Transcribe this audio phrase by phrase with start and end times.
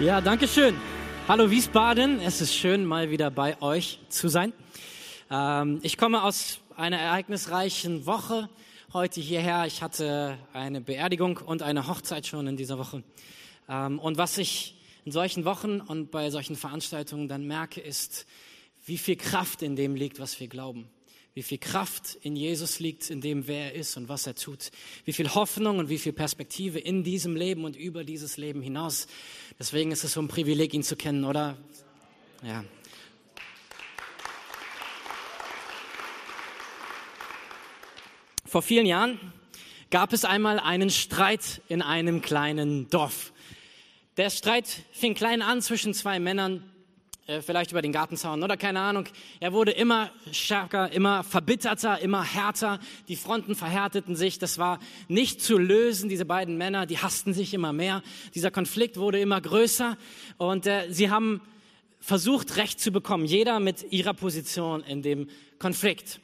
[0.00, 0.74] Ja, danke schön.
[1.28, 4.52] Hallo Wiesbaden, es ist schön, mal wieder bei euch zu sein.
[5.30, 8.50] Ähm, ich komme aus einer ereignisreichen Woche
[8.92, 9.66] heute hierher.
[9.66, 13.04] Ich hatte eine Beerdigung und eine Hochzeit schon in dieser Woche.
[13.68, 18.26] Ähm, und was ich in solchen Wochen und bei solchen Veranstaltungen dann merke, ist,
[18.84, 20.88] wie viel Kraft in dem liegt, was wir glauben
[21.34, 24.70] wie viel Kraft in Jesus liegt, in dem, wer er ist und was er tut,
[25.04, 29.08] wie viel Hoffnung und wie viel Perspektive in diesem Leben und über dieses Leben hinaus.
[29.58, 31.56] Deswegen ist es so ein Privileg, ihn zu kennen, oder?
[32.42, 32.64] Ja.
[38.44, 39.18] Vor vielen Jahren
[39.90, 43.32] gab es einmal einen Streit in einem kleinen Dorf.
[44.16, 46.70] Der Streit fing klein an zwischen zwei Männern,
[47.40, 49.06] vielleicht über den Gartenzaun oder keine Ahnung.
[49.40, 52.80] Er wurde immer stärker, immer verbitterter, immer härter.
[53.08, 54.38] Die Fronten verhärteten sich.
[54.38, 54.78] Das war
[55.08, 56.08] nicht zu lösen.
[56.08, 58.02] Diese beiden Männer, die hassten sich immer mehr.
[58.34, 59.96] Dieser Konflikt wurde immer größer
[60.36, 61.40] und äh, sie haben
[61.98, 63.24] versucht, Recht zu bekommen.
[63.24, 66.20] Jeder mit ihrer Position in dem Konflikt.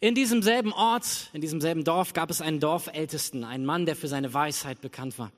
[0.00, 3.96] In diesem selben Ort, in diesem selben Dorf gab es einen Dorfältesten, einen Mann, der
[3.96, 5.32] für seine Weisheit bekannt war.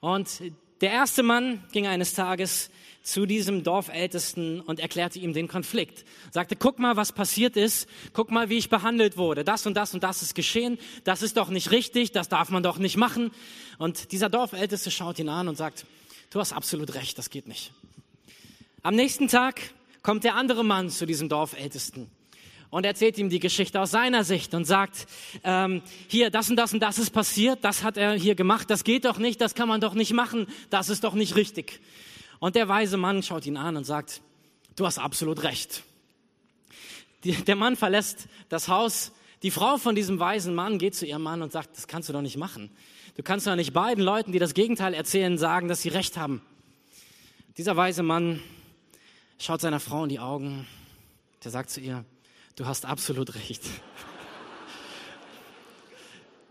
[0.00, 0.40] Und
[0.82, 2.70] der erste Mann ging eines Tages
[3.02, 6.04] zu diesem Dorfältesten und erklärte ihm den Konflikt.
[6.30, 7.88] Sagte, guck mal, was passiert ist.
[8.12, 9.44] Guck mal, wie ich behandelt wurde.
[9.44, 10.78] Das und das und das ist geschehen.
[11.04, 12.12] Das ist doch nicht richtig.
[12.12, 13.32] Das darf man doch nicht machen.
[13.78, 15.86] Und dieser Dorfälteste schaut ihn an und sagt,
[16.30, 17.18] du hast absolut recht.
[17.18, 17.72] Das geht nicht.
[18.82, 19.60] Am nächsten Tag
[20.02, 22.10] kommt der andere Mann zu diesem Dorfältesten
[22.72, 25.06] und erzählt ihm die Geschichte aus seiner Sicht und sagt,
[25.44, 28.82] ähm, hier, das und das und das ist passiert, das hat er hier gemacht, das
[28.82, 31.80] geht doch nicht, das kann man doch nicht machen, das ist doch nicht richtig.
[32.38, 34.22] Und der weise Mann schaut ihn an und sagt,
[34.74, 35.82] du hast absolut recht.
[37.24, 39.12] Die, der Mann verlässt das Haus.
[39.42, 42.14] Die Frau von diesem weisen Mann geht zu ihrem Mann und sagt, das kannst du
[42.14, 42.70] doch nicht machen.
[43.18, 46.40] Du kannst doch nicht beiden Leuten, die das Gegenteil erzählen, sagen, dass sie recht haben.
[47.58, 48.40] Dieser weise Mann
[49.38, 50.66] schaut seiner Frau in die Augen.
[51.44, 52.06] Der sagt zu ihr,
[52.56, 53.62] du hast absolut recht.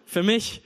[0.05, 0.61] Für mich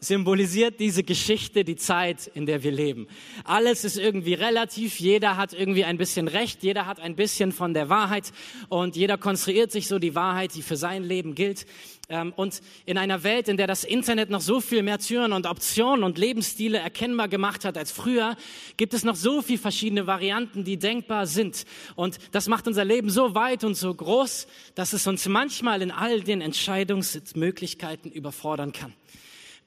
[0.00, 3.06] symbolisiert diese Geschichte die Zeit, in der wir leben.
[3.44, 7.74] Alles ist irgendwie relativ, jeder hat irgendwie ein bisschen Recht, jeder hat ein bisschen von
[7.74, 8.32] der Wahrheit
[8.70, 11.66] und jeder konstruiert sich so die Wahrheit, die für sein Leben gilt.
[12.08, 15.46] Ähm, und in einer Welt, in der das Internet noch so viel mehr Türen und
[15.46, 18.36] Optionen und Lebensstile erkennbar gemacht hat als früher,
[18.78, 21.66] gibt es noch so viele verschiedene Varianten, die denkbar sind.
[21.94, 25.90] Und das macht unser Leben so weit und so groß, dass es uns manchmal in
[25.90, 28.94] all den Entscheidungsmöglichkeiten überfordern kann.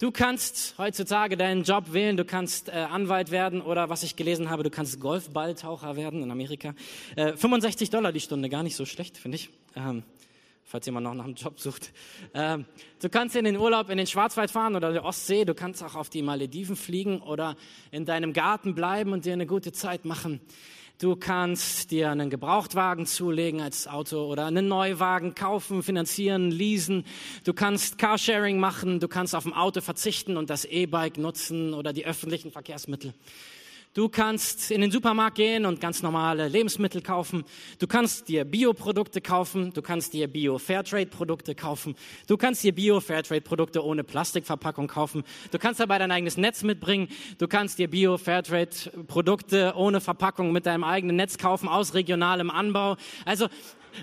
[0.04, 4.50] Du kannst heutzutage deinen Job wählen, du kannst äh, Anwalt werden oder was ich gelesen
[4.50, 6.76] habe, du kannst Golfballtaucher werden in Amerika.
[7.16, 9.50] Äh, 65 Dollar die Stunde, gar nicht so schlecht, finde ich.
[9.78, 10.04] Ähm,
[10.66, 11.94] falls jemand noch nach einem Job sucht.
[12.34, 12.66] Ähm,
[13.02, 15.96] du kannst in den Urlaub in den Schwarzwald fahren oder der Ostsee, du kannst auch
[15.96, 17.56] auf die Malediven fliegen oder
[17.90, 20.42] in deinem Garten bleiben und dir eine gute Zeit machen.
[21.04, 27.04] Du kannst dir einen Gebrauchtwagen zulegen als Auto oder einen Neuwagen kaufen, finanzieren, leasen.
[27.44, 29.02] Du kannst Carsharing machen.
[29.02, 33.14] Du kannst auf dem Auto verzichten und das E-Bike nutzen oder die öffentlichen Verkehrsmittel.
[33.94, 37.44] Du kannst in den Supermarkt gehen und ganz normale Lebensmittel kaufen.
[37.78, 39.72] Du kannst dir Bioprodukte kaufen.
[39.72, 41.96] Du kannst dir Bio-Fairtrade-Produkte kaufen.
[42.26, 45.24] Du kannst dir Bio-Fairtrade-Produkte ohne Plastikverpackung kaufen.
[45.52, 47.08] Du kannst dabei dein eigenes Netz mitbringen.
[47.38, 52.98] Du kannst dir Bio-Fairtrade-Produkte ohne Verpackung mit deinem eigenen Netz kaufen aus regionalem Anbau.
[53.26, 53.48] Also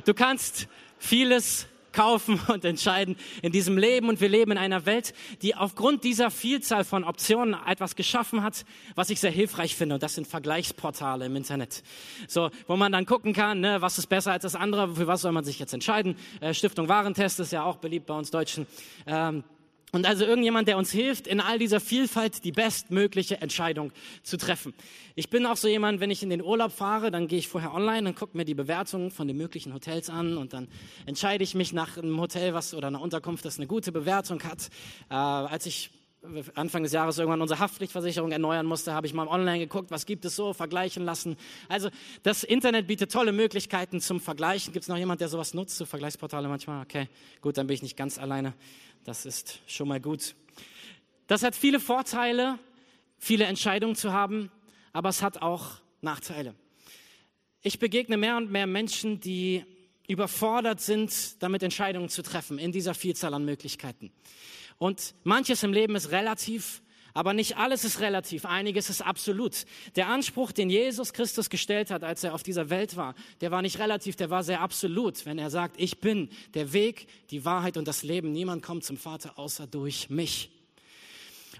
[0.05, 0.69] du kannst
[0.99, 4.09] vieles kaufen und entscheiden in diesem Leben.
[4.09, 8.65] Und wir leben in einer Welt, die aufgrund dieser Vielzahl von Optionen etwas geschaffen hat,
[8.95, 9.95] was ich sehr hilfreich finde.
[9.95, 11.83] Und das sind Vergleichsportale im Internet.
[12.29, 15.23] So, wo man dann gucken kann, ne, was ist besser als das andere, für was
[15.23, 16.17] soll man sich jetzt entscheiden.
[16.41, 18.67] Äh, Stiftung Warentest ist ja auch beliebt bei uns Deutschen.
[19.07, 19.45] Ähm,
[19.93, 23.93] und also irgendjemand, der uns hilft, in all dieser Vielfalt die bestmögliche Entscheidung
[24.23, 24.75] zu treffen.
[25.15, 27.75] Ich bin auch so jemand, wenn ich in den Urlaub fahre, dann gehe ich vorher
[27.75, 30.69] online und gucke mir die Bewertungen von den möglichen Hotels an und dann
[31.07, 34.69] entscheide ich mich nach einem Hotel was oder einer Unterkunft, das eine gute Bewertung hat.
[35.11, 35.91] Äh, als ich
[36.55, 40.25] Anfang des Jahres irgendwann unsere Haftpflichtversicherung erneuern musste, habe ich mal online geguckt, was gibt
[40.27, 41.37] es so, vergleichen lassen.
[41.69, 41.89] Also
[42.23, 44.73] das Internet bietet tolle Möglichkeiten zum Vergleichen.
[44.73, 46.83] Gibt es noch jemand, der sowas nutzt, so Vergleichsportale manchmal?
[46.83, 47.09] Okay,
[47.41, 48.53] gut, dann bin ich nicht ganz alleine.
[49.05, 50.35] Das ist schon mal gut.
[51.27, 52.59] Das hat viele Vorteile,
[53.19, 54.51] viele Entscheidungen zu haben,
[54.93, 56.55] aber es hat auch Nachteile.
[57.63, 59.65] Ich begegne mehr und mehr Menschen, die
[60.07, 64.13] überfordert sind, damit Entscheidungen zu treffen in dieser Vielzahl an Möglichkeiten.
[64.81, 66.81] Und manches im Leben ist relativ,
[67.13, 69.67] aber nicht alles ist relativ, einiges ist absolut.
[69.95, 73.61] Der Anspruch, den Jesus Christus gestellt hat, als er auf dieser Welt war, der war
[73.61, 77.77] nicht relativ, der war sehr absolut, wenn er sagt, ich bin der Weg, die Wahrheit
[77.77, 78.33] und das Leben.
[78.33, 80.51] Niemand kommt zum Vater außer durch mich.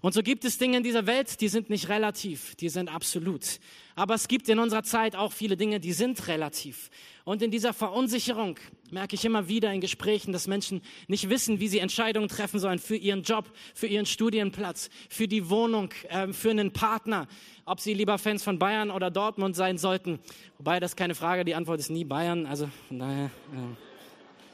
[0.03, 3.61] Und so gibt es Dinge in dieser Welt, die sind nicht relativ, die sind absolut.
[3.97, 6.91] Aber es gibt in unserer Zeit auch viele Dinge, die sind relativ.
[7.25, 8.59] Und in dieser Verunsicherung
[8.91, 12.79] merke ich immer wieder in Gesprächen, dass Menschen nicht wissen, wie sie Entscheidungen treffen sollen
[12.79, 17.29] für ihren Job, für ihren Studienplatz, für die Wohnung, äh, für einen Partner,
[17.67, 20.19] ob sie lieber Fans von Bayern oder Dortmund sein sollten.
[20.57, 22.47] Wobei das keine Frage, die Antwort ist nie Bayern.
[22.47, 23.29] Also von daher, äh,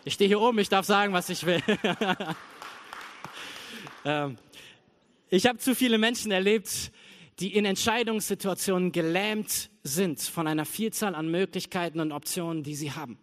[0.05, 1.63] ich stehe hier oben, ich darf sagen, was ich will.
[4.05, 4.37] ähm,
[5.29, 6.93] ich habe zu viele Menschen erlebt,
[7.41, 13.19] die in Entscheidungssituationen gelähmt sind von einer Vielzahl an Möglichkeiten und Optionen, die sie haben.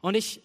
[0.00, 0.42] Und ich,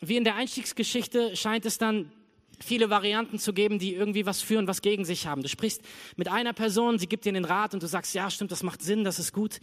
[0.00, 2.10] wie in der Einstiegsgeschichte, scheint es dann
[2.58, 5.42] viele Varianten zu geben, die irgendwie was für und was gegen sich haben.
[5.42, 5.82] Du sprichst
[6.16, 8.82] mit einer Person, sie gibt dir den Rat und du sagst, ja, stimmt, das macht
[8.82, 9.60] Sinn, das ist gut.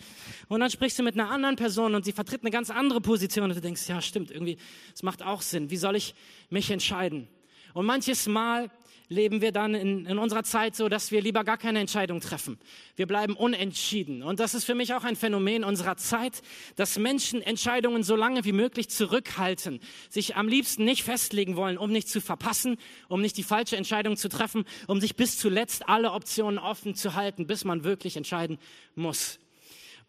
[0.48, 3.46] Und dann sprichst du mit einer anderen Person und sie vertritt eine ganz andere Position
[3.50, 4.58] und du denkst, ja, stimmt, irgendwie,
[4.94, 5.72] es macht auch Sinn.
[5.72, 6.14] Wie soll ich
[6.52, 7.28] mich entscheiden?
[7.74, 8.70] Und manches Mal
[9.10, 12.58] leben wir dann in, in unserer Zeit so, dass wir lieber gar keine Entscheidung treffen.
[12.96, 14.24] Wir bleiben unentschieden.
[14.24, 16.42] Und das ist für mich auch ein Phänomen unserer Zeit,
[16.76, 19.80] dass Menschen Entscheidungen so lange wie möglich zurückhalten,
[20.10, 22.78] sich am liebsten nicht festlegen wollen, um nicht zu verpassen,
[23.08, 27.16] um nicht die falsche Entscheidung zu treffen, um sich bis zuletzt alle Optionen offen zu
[27.16, 28.58] halten, bis man wirklich entscheiden
[28.96, 29.40] muss.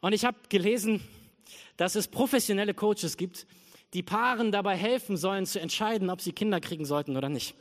[0.01, 1.01] Und ich habe gelesen,
[1.77, 3.47] dass es professionelle Coaches gibt,
[3.95, 7.55] die Paaren dabei helfen sollen zu entscheiden, ob sie Kinder kriegen sollten oder nicht.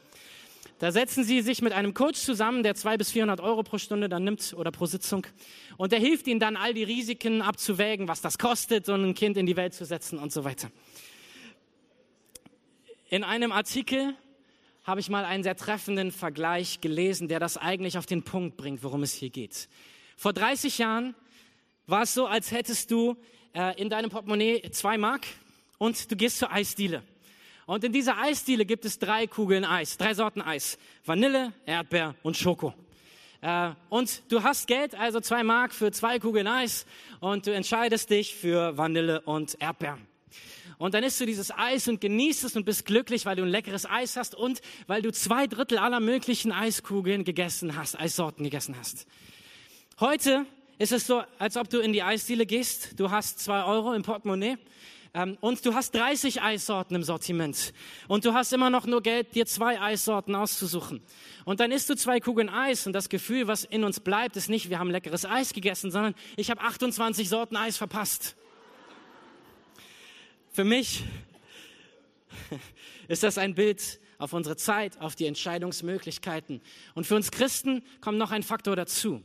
[0.83, 4.09] Da setzen Sie sich mit einem Coach zusammen, der zwei bis 400 Euro pro Stunde
[4.09, 5.25] dann nimmt oder pro Sitzung.
[5.77, 9.37] Und der hilft Ihnen dann, all die Risiken abzuwägen, was das kostet, so ein Kind
[9.37, 10.69] in die Welt zu setzen und so weiter.
[13.07, 14.13] In einem Artikel
[14.83, 18.83] habe ich mal einen sehr treffenden Vergleich gelesen, der das eigentlich auf den Punkt bringt,
[18.83, 19.69] worum es hier geht.
[20.17, 21.15] Vor 30 Jahren
[21.87, 23.15] war es so, als hättest du
[23.55, 25.27] äh, in deinem Portemonnaie zwei Mark
[25.77, 27.03] und du gehst zur Eisdiele.
[27.65, 30.77] Und in dieser Eisdiele gibt es drei Kugeln Eis, drei Sorten Eis.
[31.05, 32.73] Vanille, Erdbeer und Schoko.
[33.41, 36.85] Äh, und du hast Geld, also zwei Mark für zwei Kugeln Eis
[37.21, 39.97] und du entscheidest dich für Vanille und Erdbeer.
[40.77, 43.49] Und dann isst du dieses Eis und genießt es und bist glücklich, weil du ein
[43.49, 48.75] leckeres Eis hast und weil du zwei Drittel aller möglichen Eiskugeln gegessen hast, Eissorten gegessen
[48.77, 49.07] hast.
[50.01, 50.45] Heute
[50.79, 54.01] ist es so, als ob du in die Eisdiele gehst, du hast zwei Euro im
[54.01, 54.57] Portemonnaie
[55.41, 57.71] und du hast 30 Eissorten im Sortiment.
[58.07, 61.01] Und du hast immer noch nur Geld, dir zwei Eissorten auszusuchen.
[61.45, 64.49] Und dann isst du zwei Kugeln Eis und das Gefühl, was in uns bleibt, ist
[64.49, 68.35] nicht, wir haben leckeres Eis gegessen, sondern ich habe 28 Sorten Eis verpasst.
[70.51, 71.03] Für mich
[73.07, 76.59] ist das ein Bild auf unsere Zeit, auf die Entscheidungsmöglichkeiten.
[76.95, 79.21] Und für uns Christen kommt noch ein Faktor dazu.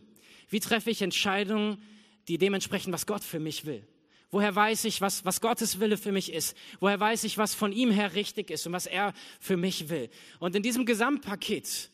[0.51, 1.83] Wie treffe ich Entscheidungen,
[2.27, 3.87] die dementsprechend, was Gott für mich will?
[4.31, 6.55] Woher weiß ich, was, was Gottes Wille für mich ist?
[6.81, 10.11] Woher weiß ich, was von ihm her richtig ist und was er für mich will?
[10.39, 11.91] Und in diesem Gesamtpaket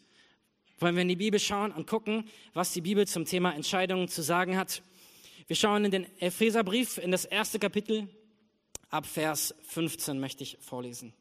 [0.80, 4.22] wollen wir in die Bibel schauen und gucken, was die Bibel zum Thema Entscheidungen zu
[4.22, 4.82] sagen hat.
[5.46, 8.08] Wir schauen in den Epheserbrief, in das erste Kapitel,
[8.90, 11.12] ab Vers 15 möchte ich vorlesen.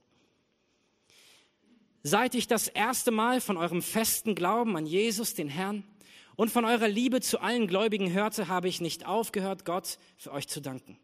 [2.01, 5.83] Seit ich das erste Mal von eurem festen Glauben an Jesus, den Herrn,
[6.35, 10.47] und von eurer Liebe zu allen Gläubigen hörte, habe ich nicht aufgehört, Gott für euch
[10.47, 10.97] zu danken.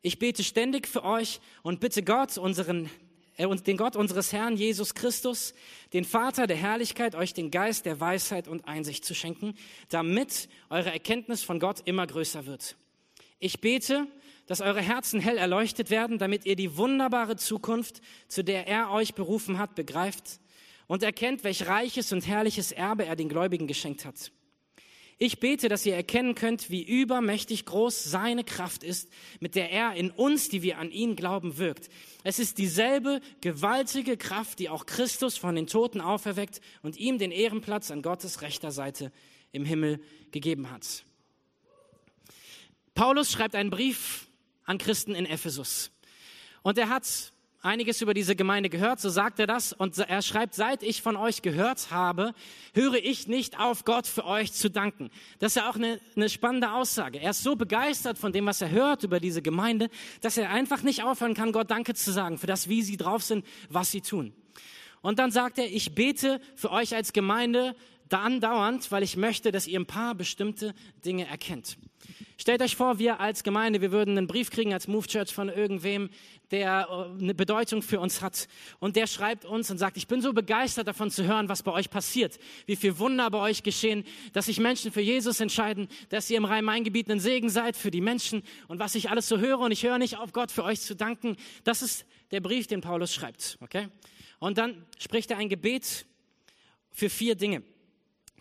[0.00, 2.90] Ich bete ständig für euch und bitte Gott, unseren,
[3.36, 5.54] äh, den Gott unseres Herrn Jesus Christus,
[5.92, 9.54] den Vater der Herrlichkeit, euch den Geist der Weisheit und Einsicht zu schenken,
[9.90, 12.76] damit eure Erkenntnis von Gott immer größer wird.
[13.38, 14.06] Ich bete,
[14.46, 19.14] dass eure Herzen hell erleuchtet werden, damit ihr die wunderbare Zukunft, zu der er euch
[19.14, 20.40] berufen hat, begreift
[20.86, 24.32] und erkennt, welch reiches und herrliches Erbe er den Gläubigen geschenkt hat.
[25.18, 29.08] Ich bete, dass ihr erkennen könnt, wie übermächtig groß seine Kraft ist,
[29.38, 31.90] mit der er in uns, die wir an ihn glauben, wirkt.
[32.24, 37.30] Es ist dieselbe gewaltige Kraft, die auch Christus von den Toten auferweckt und ihm den
[37.30, 39.12] Ehrenplatz an Gottes rechter Seite
[39.52, 40.00] im Himmel
[40.32, 41.04] gegeben hat.
[42.94, 44.26] Paulus schreibt einen Brief
[44.64, 45.92] an Christen in Ephesus.
[46.62, 47.31] Und er hat
[47.62, 49.72] einiges über diese Gemeinde gehört, so sagt er das.
[49.72, 52.34] Und er schreibt, seit ich von euch gehört habe,
[52.74, 55.10] höre ich nicht auf, Gott für euch zu danken.
[55.38, 57.20] Das ist ja auch eine, eine spannende Aussage.
[57.20, 59.88] Er ist so begeistert von dem, was er hört über diese Gemeinde,
[60.20, 63.22] dass er einfach nicht aufhören kann, Gott Danke zu sagen für das, wie sie drauf
[63.22, 64.34] sind, was sie tun.
[65.00, 67.74] Und dann sagt er, ich bete für euch als Gemeinde
[68.08, 71.78] da andauernd, weil ich möchte, dass ihr ein paar bestimmte Dinge erkennt.
[72.42, 75.48] Stellt euch vor, wir als Gemeinde, wir würden einen Brief kriegen als Move Church von
[75.48, 76.10] irgendwem,
[76.50, 78.48] der äh, eine Bedeutung für uns hat.
[78.80, 81.70] Und der schreibt uns und sagt, ich bin so begeistert davon zu hören, was bei
[81.70, 86.28] euch passiert, wie viel Wunder bei euch geschehen, dass sich Menschen für Jesus entscheiden, dass
[86.30, 89.60] ihr im Rhein-Main-Gebiet ein Segen seid für die Menschen und was ich alles so höre.
[89.60, 91.36] Und ich höre nicht auf, Gott für euch zu danken.
[91.62, 93.56] Das ist der Brief, den Paulus schreibt.
[93.60, 93.86] Okay?
[94.40, 96.06] Und dann spricht er ein Gebet
[96.90, 97.62] für vier Dinge.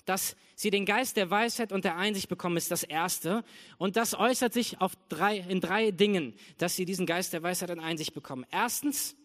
[0.05, 3.43] Dass sie den Geist der Weisheit und der Einsicht bekommen, ist das Erste.
[3.77, 7.71] Und das äußert sich auf drei, in drei Dingen, dass sie diesen Geist der Weisheit
[7.71, 8.45] und Einsicht bekommen.
[8.51, 9.15] Erstens,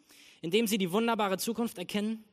[0.40, 2.24] indem sie die wunderbare Zukunft erkennen.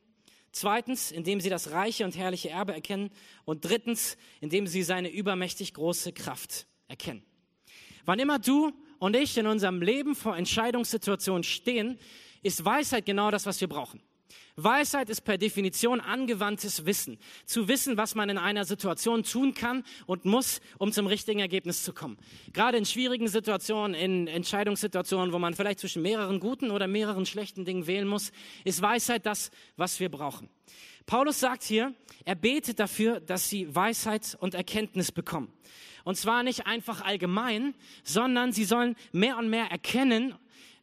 [0.52, 3.10] Zweitens, indem sie das reiche und herrliche Erbe erkennen.
[3.44, 7.24] Und drittens, indem sie seine übermächtig große Kraft erkennen.
[8.04, 11.98] Wann immer du und ich in unserem Leben vor Entscheidungssituationen stehen,
[12.42, 14.00] ist Weisheit genau das, was wir brauchen.
[14.56, 17.18] Weisheit ist per Definition angewandtes Wissen.
[17.44, 21.82] Zu wissen, was man in einer Situation tun kann und muss, um zum richtigen Ergebnis
[21.82, 22.16] zu kommen.
[22.52, 27.64] Gerade in schwierigen Situationen, in Entscheidungssituationen, wo man vielleicht zwischen mehreren guten oder mehreren schlechten
[27.64, 28.30] Dingen wählen muss,
[28.64, 30.48] ist Weisheit das, was wir brauchen.
[31.06, 31.92] Paulus sagt hier,
[32.24, 35.52] er betet dafür, dass sie Weisheit und Erkenntnis bekommen.
[36.04, 40.34] Und zwar nicht einfach allgemein, sondern sie sollen mehr und mehr erkennen,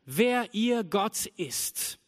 [0.06, 2.01] wer ihr Gott ist.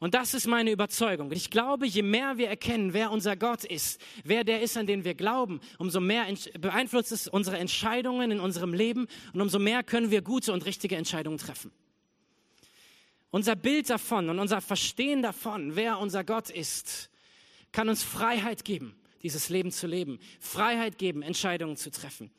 [0.00, 1.32] Und das ist meine Überzeugung.
[1.32, 5.04] Ich glaube, je mehr wir erkennen, wer unser Gott ist, wer der ist, an den
[5.04, 6.26] wir glauben, umso mehr
[6.60, 10.94] beeinflusst es unsere Entscheidungen in unserem Leben und umso mehr können wir gute und richtige
[10.94, 11.72] Entscheidungen treffen.
[13.30, 17.10] Unser Bild davon und unser Verstehen davon, wer unser Gott ist,
[17.72, 22.30] kann uns Freiheit geben dieses Leben zu leben, Freiheit geben, Entscheidungen zu treffen.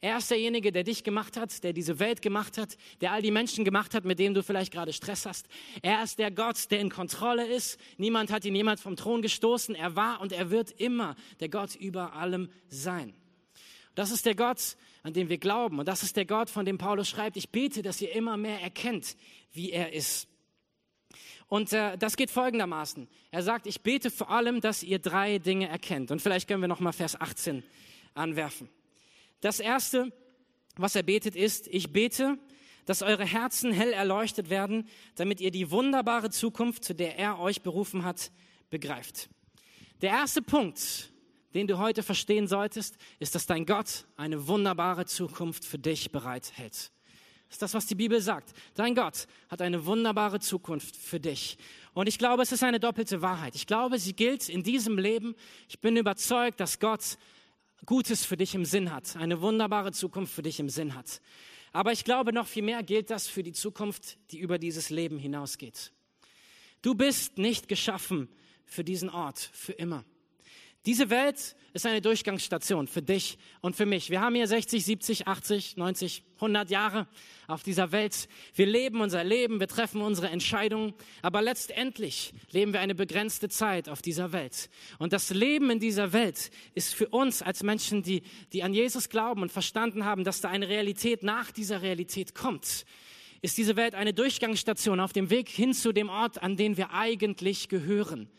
[0.00, 3.30] Er ist derjenige, der dich gemacht hat, der diese Welt gemacht hat, der all die
[3.30, 5.48] Menschen gemacht hat, mit denen du vielleicht gerade Stress hast.
[5.82, 7.78] Er ist der Gott, der in Kontrolle ist.
[7.96, 9.74] Niemand hat ihn jemand vom Thron gestoßen.
[9.74, 13.14] Er war und er wird immer der Gott über allem sein.
[13.94, 15.80] Das ist der Gott, an den wir glauben.
[15.80, 18.60] Und das ist der Gott, von dem Paulus schreibt, ich bete, dass ihr immer mehr
[18.62, 19.16] erkennt,
[19.52, 20.28] wie er ist.
[21.48, 23.08] Und äh, das geht folgendermaßen.
[23.30, 26.10] Er sagt, ich bete vor allem, dass ihr drei Dinge erkennt.
[26.10, 27.62] Und vielleicht können wir noch mal Vers 18
[28.14, 28.68] anwerfen.
[29.40, 30.12] Das erste,
[30.76, 32.38] was er betet, ist, ich bete,
[32.84, 37.62] dass eure Herzen hell erleuchtet werden, damit ihr die wunderbare Zukunft, zu der er euch
[37.62, 38.30] berufen hat,
[38.70, 39.28] begreift.
[40.00, 41.10] Der erste Punkt,
[41.54, 46.90] den du heute verstehen solltest, ist, dass dein Gott eine wunderbare Zukunft für dich bereithält.
[47.48, 48.52] Das ist das, was die Bibel sagt.
[48.74, 51.56] Dein Gott hat eine wunderbare Zukunft für dich.
[51.94, 53.54] Und ich glaube, es ist eine doppelte Wahrheit.
[53.54, 55.34] Ich glaube, sie gilt in diesem Leben.
[55.68, 57.16] Ich bin überzeugt, dass Gott
[57.86, 61.22] Gutes für dich im Sinn hat, eine wunderbare Zukunft für dich im Sinn hat.
[61.72, 65.18] Aber ich glaube, noch viel mehr gilt das für die Zukunft, die über dieses Leben
[65.18, 65.92] hinausgeht.
[66.82, 68.28] Du bist nicht geschaffen
[68.64, 70.04] für diesen Ort, für immer.
[70.88, 74.08] Diese Welt ist eine Durchgangsstation für dich und für mich.
[74.08, 77.06] Wir haben hier 60, 70, 80, 90, 100 Jahre
[77.46, 78.26] auf dieser Welt.
[78.54, 83.90] Wir leben unser Leben, wir treffen unsere Entscheidungen, aber letztendlich leben wir eine begrenzte Zeit
[83.90, 84.70] auf dieser Welt.
[84.98, 88.22] Und das Leben in dieser Welt ist für uns als Menschen, die,
[88.54, 92.86] die an Jesus glauben und verstanden haben, dass da eine Realität nach dieser Realität kommt,
[93.42, 96.94] ist diese Welt eine Durchgangsstation auf dem Weg hin zu dem Ort, an den wir
[96.94, 98.30] eigentlich gehören.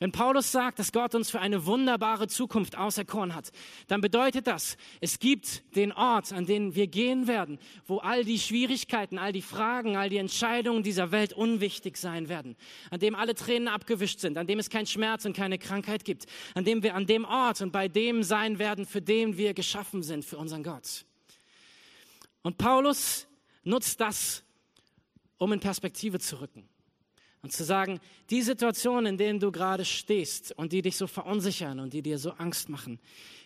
[0.00, 3.52] Wenn Paulus sagt, dass Gott uns für eine wunderbare Zukunft auserkoren hat,
[3.86, 8.38] dann bedeutet das, es gibt den Ort, an den wir gehen werden, wo all die
[8.38, 12.56] Schwierigkeiten, all die Fragen, all die Entscheidungen dieser Welt unwichtig sein werden,
[12.90, 16.24] an dem alle Tränen abgewischt sind, an dem es keinen Schmerz und keine Krankheit gibt,
[16.54, 20.02] an dem wir an dem Ort und bei dem sein werden, für den wir geschaffen
[20.02, 21.04] sind, für unseren Gott.
[22.40, 23.26] Und Paulus
[23.64, 24.44] nutzt das,
[25.36, 26.66] um in Perspektive zu rücken.
[27.42, 31.80] Und zu sagen, die Situation, in denen du gerade stehst und die dich so verunsichern
[31.80, 33.00] und die dir so Angst machen,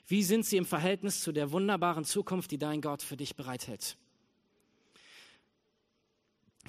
[0.06, 3.96] wie sind sie im Verhältnis zu der wunderbaren Zukunft, die dein Gott für dich bereithält?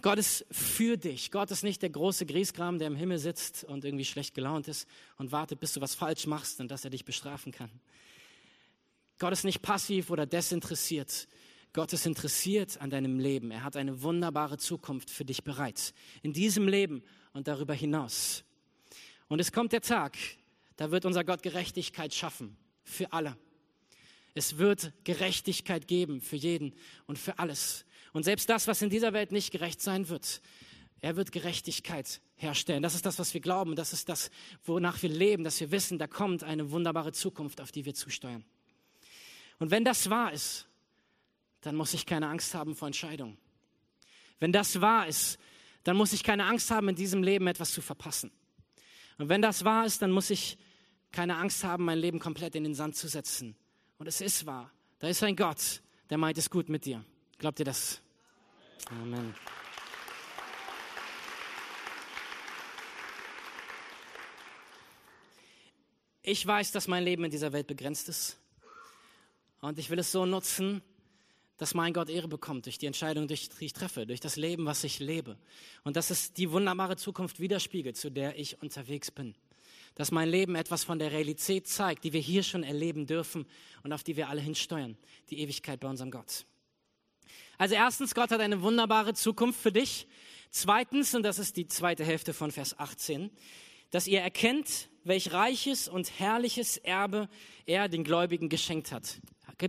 [0.02, 1.32] Gott ist für dich.
[1.32, 4.88] Gott ist nicht der große Griesgram, der im Himmel sitzt und irgendwie schlecht gelaunt ist
[5.18, 7.72] und wartet, bis du was falsch machst und dass er dich bestrafen kann.
[9.18, 11.28] Gott ist nicht passiv oder desinteressiert.
[11.76, 13.52] Gott ist interessiert an deinem Leben.
[13.52, 15.94] Er hat eine wunderbare Zukunft für dich bereit.
[16.22, 17.04] In diesem Leben
[17.34, 18.46] und darüber hinaus.
[19.28, 20.16] Und es kommt der Tag,
[20.78, 22.56] da wird unser Gott Gerechtigkeit schaffen.
[22.86, 23.36] Für alle.
[24.36, 26.74] Es wird Gerechtigkeit geben für jeden
[27.08, 27.86] und für alles.
[28.14, 30.42] Und selbst das, was in dieser Welt nicht gerecht sein wird,
[31.02, 32.84] er wird Gerechtigkeit herstellen.
[32.84, 33.76] Das ist das, was wir glauben.
[33.76, 34.32] Das ist das,
[34.64, 38.46] wonach wir leben, dass wir wissen, da kommt eine wunderbare Zukunft, auf die wir zusteuern.
[39.60, 40.70] Und wenn das wahr ist,
[41.66, 43.40] dann muss ich keine Angst haben vor Entscheidungen.
[44.40, 45.40] Wenn das wahr ist,
[45.84, 48.32] dann muss ich keine Angst haben, in diesem Leben etwas zu verpassen.
[49.18, 50.60] Und wenn das wahr ist, dann muss ich
[51.12, 53.56] keine Angst haben, mein Leben komplett in den Sand zu setzen.
[53.98, 54.72] Und es ist wahr.
[55.00, 55.82] Da ist ein Gott,
[56.12, 57.04] der meint es gut mit dir.
[57.40, 58.00] Glaubt ihr das?
[58.92, 59.34] Amen.
[66.22, 68.38] Ich weiß, dass mein Leben in dieser Welt begrenzt ist.
[69.62, 70.84] Und ich will es so nutzen,
[71.58, 74.84] dass mein Gott Ehre bekommt durch die Entscheidung, die ich treffe, durch das Leben, was
[74.84, 75.38] ich lebe.
[75.84, 79.36] Und dass es die wunderbare Zukunft widerspiegelt, zu der ich unterwegs bin.
[79.96, 83.46] dass mein Leben etwas von der Realität zeigt, die wir hier schon erleben dürfen
[83.84, 84.98] und auf die wir alle hinsteuern,
[85.30, 86.46] die Ewigkeit bei unserem Gott.
[87.58, 90.08] Also erstens, Gott hat eine wunderbare Zukunft für dich.
[90.50, 93.32] Zweitens, und das ist die zweite Hälfte von Vers 18,
[93.90, 97.30] dass ihr erkennt, welch reiches und herrliches Erbe
[97.66, 99.22] er den Gläubigen geschenkt hat.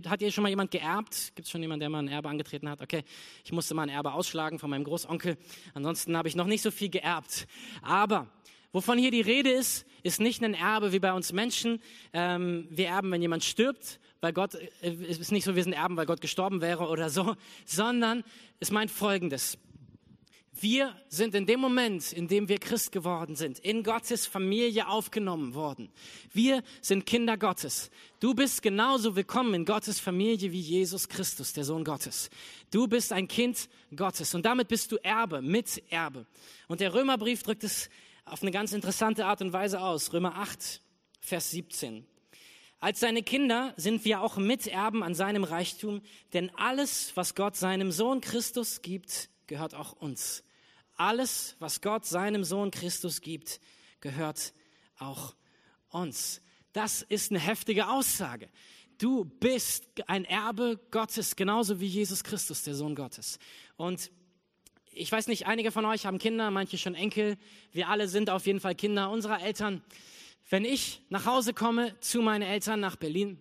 [0.07, 1.31] Hat ihr schon mal jemand geerbt?
[1.35, 2.81] Gibt es schon jemanden, der mal ein Erbe angetreten hat?
[2.81, 3.03] Okay,
[3.45, 5.37] ich musste mal ein Erbe ausschlagen von meinem Großonkel.
[5.73, 7.47] Ansonsten habe ich noch nicht so viel geerbt.
[7.81, 8.27] Aber
[8.73, 11.81] wovon hier die Rede ist, ist nicht ein Erbe wie bei uns Menschen.
[12.11, 15.73] Ähm, wir erben, wenn jemand stirbt, weil Gott, äh, es ist nicht so, wir sind
[15.73, 18.25] Erben, weil Gott gestorben wäre oder so, sondern
[18.59, 19.57] es meint Folgendes.
[20.59, 25.53] Wir sind in dem Moment, in dem wir Christ geworden sind, in Gottes Familie aufgenommen
[25.53, 25.91] worden.
[26.33, 27.91] Wir sind Kinder Gottes.
[28.19, 32.31] Du bist genauso willkommen in Gottes Familie wie Jesus Christus, der Sohn Gottes.
[32.71, 36.25] Du bist ein Kind Gottes und damit bist du Erbe, Miterbe.
[36.67, 37.91] Und der Römerbrief drückt es
[38.25, 40.11] auf eine ganz interessante Art und Weise aus.
[40.11, 40.81] Römer 8,
[41.19, 42.03] Vers 17.
[42.79, 46.01] Als seine Kinder sind wir auch Miterben an seinem Reichtum,
[46.33, 50.43] denn alles, was Gott seinem Sohn Christus gibt, gehört auch uns.
[50.97, 53.59] Alles, was Gott seinem Sohn Christus gibt,
[54.01, 54.53] gehört
[54.97, 55.35] auch
[55.89, 56.41] uns.
[56.73, 58.49] Das ist eine heftige Aussage.
[58.97, 63.37] Du bist ein Erbe Gottes, genauso wie Jesus Christus, der Sohn Gottes.
[63.75, 64.11] Und
[64.91, 67.37] ich weiß nicht, einige von euch haben Kinder, manche schon Enkel.
[67.71, 69.83] Wir alle sind auf jeden Fall Kinder unserer Eltern.
[70.49, 73.37] Wenn ich nach Hause komme zu meinen Eltern nach Berlin,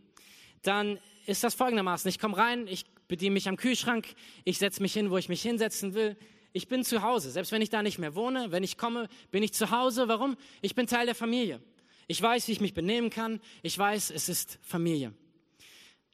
[0.60, 2.08] dann ist das folgendermaßen.
[2.08, 5.40] Ich komme rein, ich bediene mich am Kühlschrank, ich setze mich hin, wo ich mich
[5.40, 6.16] hinsetzen will.
[6.56, 8.50] Ich bin zu Hause, selbst wenn ich da nicht mehr wohne.
[8.50, 10.08] Wenn ich komme, bin ich zu Hause.
[10.08, 10.38] Warum?
[10.62, 11.60] Ich bin Teil der Familie.
[12.06, 13.42] Ich weiß, wie ich mich benehmen kann.
[13.60, 15.12] Ich weiß, es ist Familie.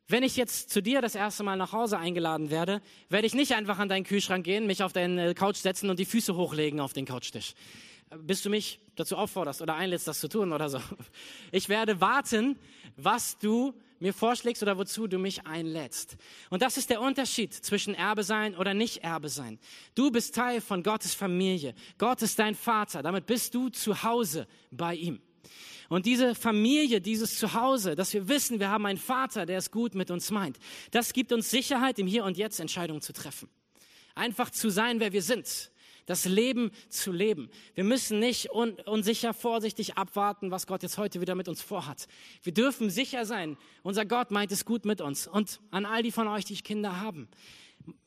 [0.08, 3.54] Wenn ich jetzt zu dir das erste Mal nach Hause eingeladen werde, werde ich nicht
[3.54, 6.92] einfach an deinen Kühlschrank gehen, mich auf deine Couch setzen und die Füße hochlegen auf
[6.92, 7.54] den Couchtisch.
[8.18, 10.80] Bis du mich dazu aufforderst oder einlädst, das zu tun oder so.
[11.52, 12.58] Ich werde warten,
[12.96, 16.16] was du mir vorschlägst oder wozu du mich einlädst.
[16.50, 19.58] Und das ist der Unterschied zwischen Erbe sein oder nicht Erbe sein.
[19.95, 21.75] Du bist Teil von Gottes Familie.
[21.99, 23.02] Gott ist dein Vater.
[23.02, 25.23] Damit bist du zu Hause bei ihm.
[25.88, 29.95] Und diese Familie, dieses Zuhause, dass wir wissen, wir haben einen Vater, der es gut
[29.95, 30.58] mit uns meint,
[30.91, 33.49] das gibt uns Sicherheit, im Hier und Jetzt Entscheidungen zu treffen.
[34.15, 35.72] Einfach zu sein, wer wir sind
[36.06, 37.50] das Leben zu leben.
[37.75, 42.06] Wir müssen nicht un unsicher, vorsichtig abwarten, was Gott jetzt heute wieder mit uns vorhat.
[42.43, 45.26] Wir dürfen sicher sein, unser Gott meint es gut mit uns.
[45.26, 47.28] Und an all die von euch, die Kinder haben,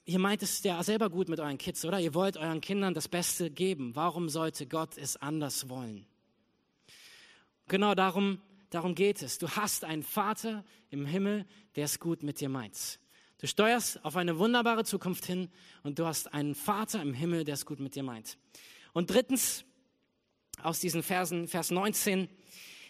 [0.06, 2.00] ihr meint es ja selber gut mit euren Kids, oder?
[2.00, 3.96] Ihr wollt euren Kindern das Beste geben.
[3.96, 6.06] Warum sollte Gott es anders wollen?
[7.68, 9.38] Genau darum, darum geht es.
[9.40, 13.00] Du hast einen Vater im Himmel, der es gut mit dir meint.
[13.38, 15.50] Du steuerst auf eine wunderbare Zukunft hin
[15.84, 18.38] und du hast einen Vater im Himmel, der es gut mit dir meint.
[18.94, 19.66] Und drittens,
[20.62, 22.30] aus diesen Versen, Vers 19,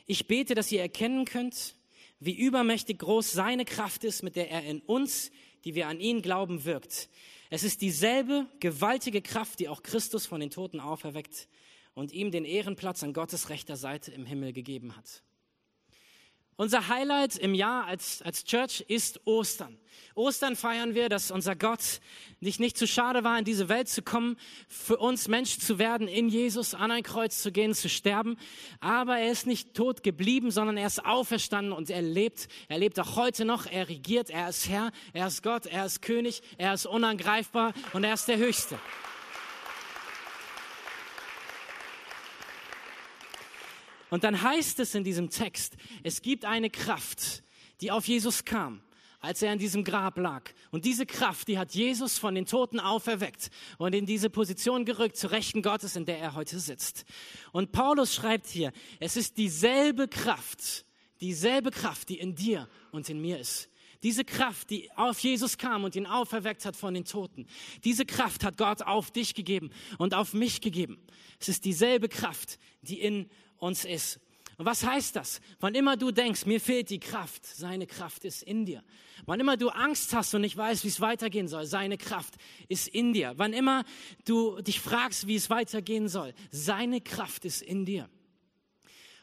[0.05, 1.75] ich bete, dass ihr erkennen könnt,
[2.19, 5.31] wie übermächtig groß seine Kraft ist, mit der er in uns,
[5.63, 7.09] die wir an ihn glauben, wirkt.
[7.49, 11.47] Es ist dieselbe gewaltige Kraft, die auch Christus von den Toten auferweckt
[11.95, 15.23] und ihm den Ehrenplatz an Gottes rechter Seite im Himmel gegeben hat.
[16.57, 19.77] Unser Highlight im Jahr als, als Church ist Ostern.
[20.13, 21.99] Ostern feiern wir, dass unser Gott
[22.39, 24.37] nicht, nicht zu schade war, in diese Welt zu kommen,
[24.69, 28.37] für uns Mensch zu werden, in Jesus an ein Kreuz zu gehen, zu sterben.
[28.79, 32.47] Aber er ist nicht tot geblieben, sondern er ist auferstanden und er lebt.
[32.69, 33.65] Er lebt auch heute noch.
[33.65, 34.29] Er regiert.
[34.29, 34.91] Er ist Herr.
[35.11, 35.65] Er ist Gott.
[35.65, 36.41] Er ist König.
[36.57, 38.79] Er ist unangreifbar und er ist der Höchste.
[44.09, 47.43] Und dann heißt es in diesem Text, es gibt eine Kraft,
[47.81, 48.81] die auf Jesus kam,
[49.19, 50.43] als er in diesem Grab lag.
[50.71, 55.17] Und diese Kraft, die hat Jesus von den Toten auferweckt und in diese Position gerückt,
[55.17, 57.05] zur Rechten Gottes, in der er heute sitzt.
[57.51, 60.85] Und Paulus schreibt hier, es ist dieselbe Kraft,
[61.21, 63.69] dieselbe Kraft, die in dir und in mir ist.
[64.03, 67.47] Diese Kraft, die auf Jesus kam und ihn auferweckt hat von den Toten,
[67.83, 70.99] diese Kraft hat Gott auf dich gegeben und auf mich gegeben.
[71.39, 74.19] Es ist dieselbe Kraft, die in uns ist.
[74.57, 75.41] Und was heißt das?
[75.59, 78.83] Wann immer du denkst, mir fehlt die Kraft, seine Kraft ist in dir.
[79.25, 82.35] Wann immer du Angst hast und nicht weißt, wie es weitergehen soll, seine Kraft
[82.69, 83.33] ist in dir.
[83.35, 83.83] Wann immer
[84.23, 88.09] du dich fragst, wie es weitergehen soll, seine Kraft ist in dir.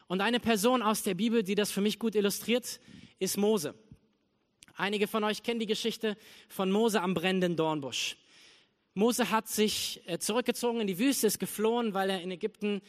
[0.07, 2.79] Und eine Person aus der Bibel, die das für mich gut illustriert,
[3.17, 3.73] ist Mose.
[4.75, 6.15] Einige von euch kennen die Geschichte
[6.47, 8.17] von Mose am brennenden Dornbusch.
[8.93, 12.81] Mose hat sich äh, zurückgezogen in die Wüste, ist geflohen, weil er in Ägypten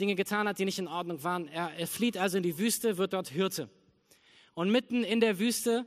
[0.00, 1.46] Dinge getan hat, die nicht in Ordnung waren.
[1.48, 3.68] Er, er flieht also in die Wüste, wird dort Hirte.
[4.54, 5.86] Und mitten in der Wüste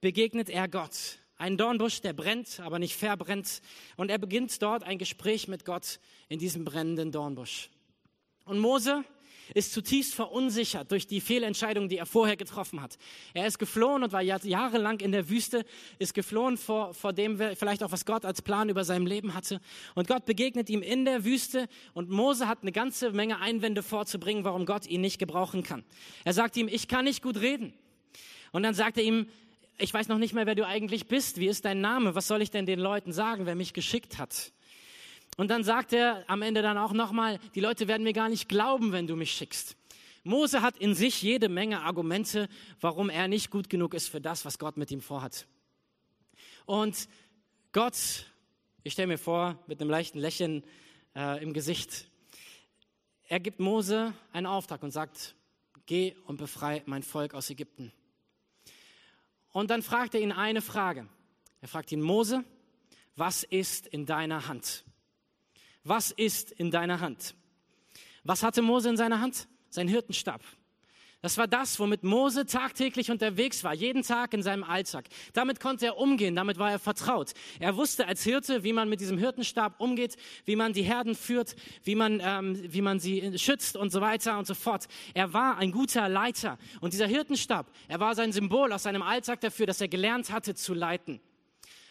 [0.00, 1.18] begegnet er Gott.
[1.38, 3.60] Ein Dornbusch, der brennt, aber nicht verbrennt.
[3.96, 5.98] Und er beginnt dort ein Gespräch mit Gott
[6.28, 7.70] in diesem brennenden Dornbusch.
[8.44, 9.04] Und Mose
[9.54, 12.98] ist zutiefst verunsichert durch die Fehlentscheidung, die er vorher getroffen hat.
[13.34, 15.64] Er ist geflohen und war jahrelang in der Wüste,
[15.98, 19.60] ist geflohen vor, vor dem, vielleicht auch was Gott als Plan über sein Leben hatte.
[19.94, 24.44] Und Gott begegnet ihm in der Wüste und Mose hat eine ganze Menge Einwände vorzubringen,
[24.44, 25.84] warum Gott ihn nicht gebrauchen kann.
[26.24, 27.72] Er sagt ihm, ich kann nicht gut reden.
[28.52, 29.28] Und dann sagt er ihm,
[29.78, 31.38] ich weiß noch nicht mehr, wer du eigentlich bist.
[31.38, 32.14] Wie ist dein Name?
[32.14, 34.52] Was soll ich denn den Leuten sagen, wer mich geschickt hat?
[35.36, 38.48] Und dann sagt er am Ende dann auch nochmal, die Leute werden mir gar nicht
[38.48, 39.76] glauben, wenn du mich schickst.
[40.24, 42.48] Mose hat in sich jede Menge Argumente,
[42.80, 45.46] warum er nicht gut genug ist für das, was Gott mit ihm vorhat.
[46.64, 47.08] Und
[47.72, 48.26] Gott,
[48.82, 50.64] ich stelle mir vor, mit einem leichten Lächeln
[51.14, 52.08] äh, im Gesicht,
[53.28, 55.34] er gibt Mose einen Auftrag und sagt,
[55.86, 57.92] geh und befreie mein Volk aus Ägypten.
[59.52, 61.08] Und dann fragt er ihn eine Frage.
[61.60, 62.44] Er fragt ihn, Mose,
[63.16, 64.84] was ist in deiner Hand?
[65.88, 67.36] Was ist in deiner Hand?
[68.24, 69.46] Was hatte Mose in seiner Hand?
[69.70, 70.42] Sein Hirtenstab.
[71.22, 75.06] Das war das, womit Mose tagtäglich unterwegs war, jeden Tag in seinem Alltag.
[75.32, 77.34] Damit konnte er umgehen, damit war er vertraut.
[77.60, 81.54] Er wusste als Hirte, wie man mit diesem Hirtenstab umgeht, wie man die Herden führt,
[81.84, 84.88] wie man, ähm, wie man sie schützt und so weiter und so fort.
[85.14, 86.58] Er war ein guter Leiter.
[86.80, 90.56] Und dieser Hirtenstab, er war sein Symbol aus seinem Alltag dafür, dass er gelernt hatte
[90.56, 91.20] zu leiten.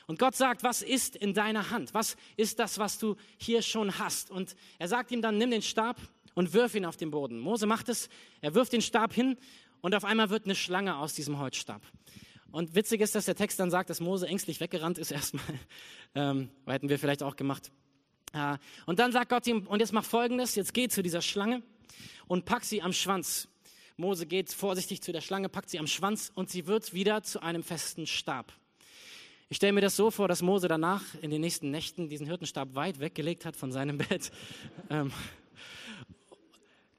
[0.08, 1.94] Und Gott sagt, was ist in deiner Hand?
[1.94, 4.30] Was ist das, was du hier schon hast?
[4.30, 6.00] Und er sagt ihm dann, nimm den Stab
[6.36, 7.40] und wirf ihn auf den Boden.
[7.40, 8.10] Mose macht es,
[8.42, 9.38] er wirft den Stab hin
[9.82, 11.82] und auf einmal wird eine Schlange aus diesem Holzstab.
[12.52, 15.44] Und witzig ist, dass der Text dann sagt, dass Mose ängstlich weggerannt ist erstmal.
[16.14, 17.72] Ähm, hätten wir vielleicht auch gemacht.
[18.34, 21.64] Äh, und dann sagt Gott ihm, und jetzt mach Folgendes, jetzt geh zu dieser Schlange
[22.28, 23.48] und pack sie am Schwanz.
[23.98, 27.42] Mose geht vorsichtig zu der Schlange, packt sie am Schwanz und sie wird wieder zu
[27.42, 28.52] einem festen Stab.
[29.48, 32.74] Ich stelle mir das so vor, dass Mose danach in den nächsten Nächten diesen Hirtenstab
[32.74, 34.32] weit weggelegt hat von seinem Bett.
[34.90, 35.12] Ähm,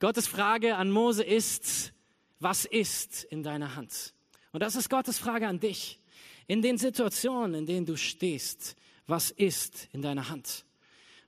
[0.01, 1.93] Gottes Frage an Mose ist,
[2.41, 4.13] was ist in deiner Hand?
[4.53, 6.01] Und das ist Gottes Frage an dich.
[6.47, 10.66] In den Situationen, in denen du stehst, was ist in deiner Hand?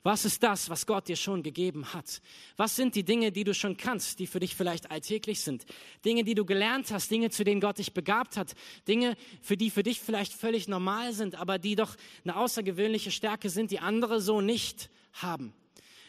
[0.02, 2.22] Was ist das, was Gott dir schon gegeben hat?
[2.56, 5.66] Was sind die Dinge, die du schon kannst, die für dich vielleicht alltäglich sind?
[6.04, 8.54] Dinge, die du gelernt hast, Dinge, zu denen Gott dich begabt hat,
[8.87, 13.50] Dinge, für die für dich vielleicht völlig normal sind, aber die doch eine außergewöhnliche Stärke
[13.50, 15.52] sind, die andere so nicht haben.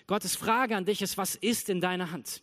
[0.05, 2.41] Gottes Frage an dich ist, was ist in deiner Hand?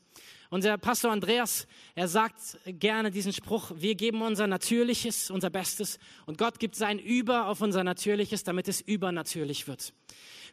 [0.50, 6.38] Unser Pastor Andreas, er sagt gerne diesen Spruch, wir geben unser Natürliches, unser Bestes und
[6.38, 9.92] Gott gibt sein Über auf unser Natürliches, damit es übernatürlich wird.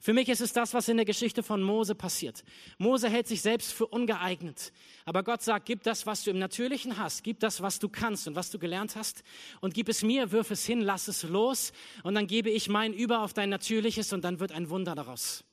[0.02, 2.44] Für mich ist es das, was in der Geschichte von Mose passiert.
[2.78, 4.74] Mose hält sich selbst für ungeeignet.
[5.06, 8.28] Aber Gott sagt, gib das, was du im Natürlichen hast, gib das, was du kannst
[8.28, 9.24] und was du gelernt hast
[9.62, 11.72] und gib es mir, wirf es hin, lass es los
[12.04, 15.46] und dann gebe ich mein Über auf dein Natürliches und dann wird ein Wunder daraus.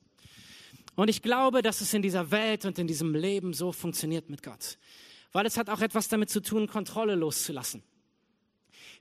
[0.97, 4.43] Und ich glaube, dass es in dieser Welt und in diesem Leben so funktioniert mit
[4.43, 4.79] Gott.
[5.33, 7.83] Weil es hat auch etwas damit zu tun, Kontrolle loszulassen.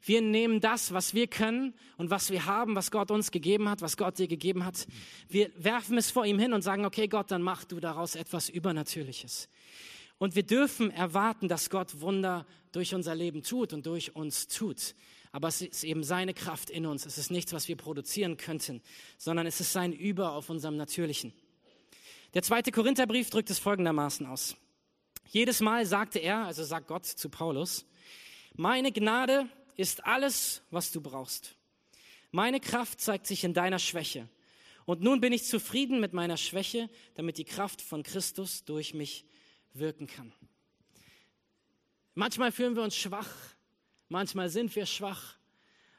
[0.02, 3.82] Wir nehmen das, was wir können und was wir haben, was Gott uns gegeben hat,
[3.82, 4.88] was Gott dir gegeben hat.
[5.28, 8.48] Wir werfen es vor ihm hin und sagen, okay Gott, dann mach du daraus etwas
[8.48, 9.50] Übernatürliches.
[10.18, 14.96] Und wir dürfen erwarten, dass Gott Wunder durch unser Leben tut und durch uns tut.
[15.32, 17.06] Aber es ist eben seine Kraft in uns.
[17.06, 18.82] Es ist nichts, was wir produzieren könnten,
[19.18, 21.34] sondern es ist sein Über auf unserem Natürlichen.
[22.34, 24.56] Der zweite Korintherbrief drückt es folgendermaßen aus.
[25.28, 27.86] Jedes Mal sagte er, also sagt Gott zu Paulus,
[28.54, 31.56] meine Gnade ist alles, was du brauchst.
[32.32, 34.30] Meine Kraft zeigt sich in deiner Schwäche.
[34.86, 39.26] Und nun bin ich zufrieden mit meiner Schwäche, damit die Kraft von Christus durch mich
[39.74, 40.34] wirken kann.
[42.14, 43.34] Manchmal fühlen wir uns schwach,
[44.08, 45.36] manchmal sind wir schwach,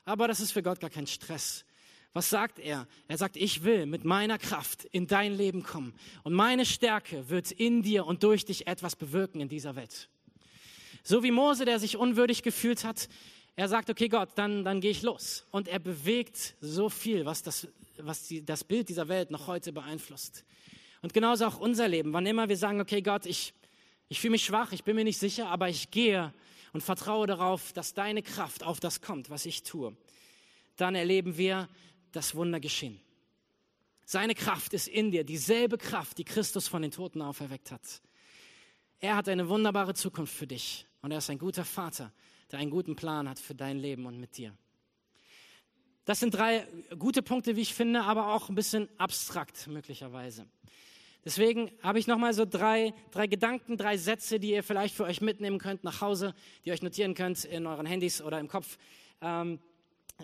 [0.04, 1.64] aber das ist für Gott gar kein Stress.
[2.12, 2.88] Was sagt er?
[3.06, 5.94] Er sagt, ich will mit meiner Kraft in dein Leben kommen
[6.24, 10.08] und meine Stärke wird in dir und durch dich etwas bewirken in dieser Welt.
[11.04, 13.08] So wie Mose, der sich unwürdig gefühlt hat,
[13.56, 15.46] er sagt, okay Gott, dann, dann gehe ich los.
[15.50, 17.68] Und er bewegt so viel, was, das,
[17.98, 20.44] was die, das Bild dieser Welt noch heute beeinflusst.
[21.02, 22.12] Und genauso auch unser Leben.
[22.12, 23.54] Wann immer wir sagen, okay Gott, ich,
[24.08, 26.32] ich fühle mich schwach, ich bin mir nicht sicher, aber ich gehe
[26.72, 29.96] und vertraue darauf, dass deine Kraft auf das kommt, was ich tue,
[30.76, 31.68] dann erleben wir
[32.12, 33.00] das Wunder geschehen.
[34.04, 38.02] Seine Kraft ist in dir, dieselbe Kraft, die Christus von den Toten auferweckt hat.
[38.98, 42.12] Er hat eine wunderbare Zukunft für dich und er ist ein guter Vater
[42.50, 44.56] der einen guten Plan hat für dein Leben und mit dir.
[46.04, 46.66] Das sind drei
[46.98, 50.46] gute Punkte, wie ich finde, aber auch ein bisschen abstrakt möglicherweise.
[51.24, 55.20] Deswegen habe ich nochmal so drei, drei Gedanken, drei Sätze, die ihr vielleicht für euch
[55.20, 58.78] mitnehmen könnt nach Hause, die ihr euch notieren könnt in euren Handys oder im Kopf,
[59.20, 59.60] ähm,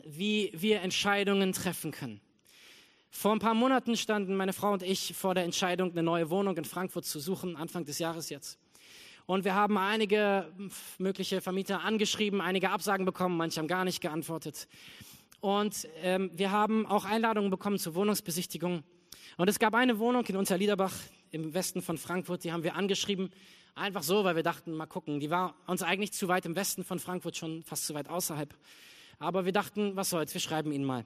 [0.05, 2.21] wie wir Entscheidungen treffen können.
[3.11, 6.57] Vor ein paar Monaten standen meine Frau und ich vor der Entscheidung, eine neue Wohnung
[6.57, 8.59] in Frankfurt zu suchen, Anfang des Jahres jetzt.
[9.25, 10.53] Und wir haben einige
[10.99, 14.69] mögliche Vermieter angeschrieben, einige Absagen bekommen, manche haben gar nicht geantwortet.
[15.41, 18.85] Und ähm, wir haben auch Einladungen bekommen zur Wohnungsbesichtigung.
[19.37, 20.95] Und es gab eine Wohnung in Unterliederbach
[21.31, 23.31] im Westen von Frankfurt, die haben wir angeschrieben.
[23.75, 25.21] Einfach so, weil wir dachten, mal gucken.
[25.21, 28.55] Die war uns eigentlich zu weit im Westen von Frankfurt, schon fast zu weit außerhalb.
[29.19, 31.05] Aber wir dachten, was soll's, wir schreiben ihn mal.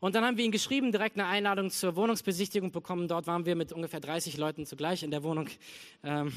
[0.00, 3.08] Und dann haben wir ihn geschrieben, direkt eine Einladung zur Wohnungsbesichtigung bekommen.
[3.08, 5.48] Dort waren wir mit ungefähr 30 Leuten zugleich in der Wohnung,
[6.02, 6.32] ähm,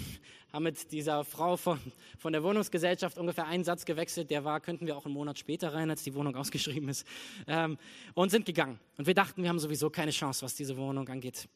[0.51, 1.79] haben mit dieser Frau von,
[2.17, 4.29] von der Wohnungsgesellschaft ungefähr einen Satz gewechselt.
[4.31, 7.05] Der war, könnten wir auch einen Monat später rein, als die Wohnung ausgeschrieben ist.
[7.47, 7.77] Ähm,
[8.13, 8.79] und sind gegangen.
[8.97, 11.47] Und wir dachten, wir haben sowieso keine Chance, was diese Wohnung angeht.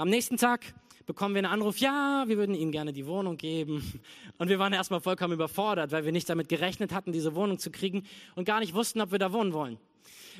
[0.00, 0.60] Am nächsten Tag
[1.06, 4.00] bekommen wir einen Anruf, ja, wir würden Ihnen gerne die Wohnung geben.
[4.38, 7.72] Und wir waren erstmal vollkommen überfordert, weil wir nicht damit gerechnet hatten, diese Wohnung zu
[7.72, 8.06] kriegen
[8.36, 9.76] und gar nicht wussten, ob wir da wohnen wollen.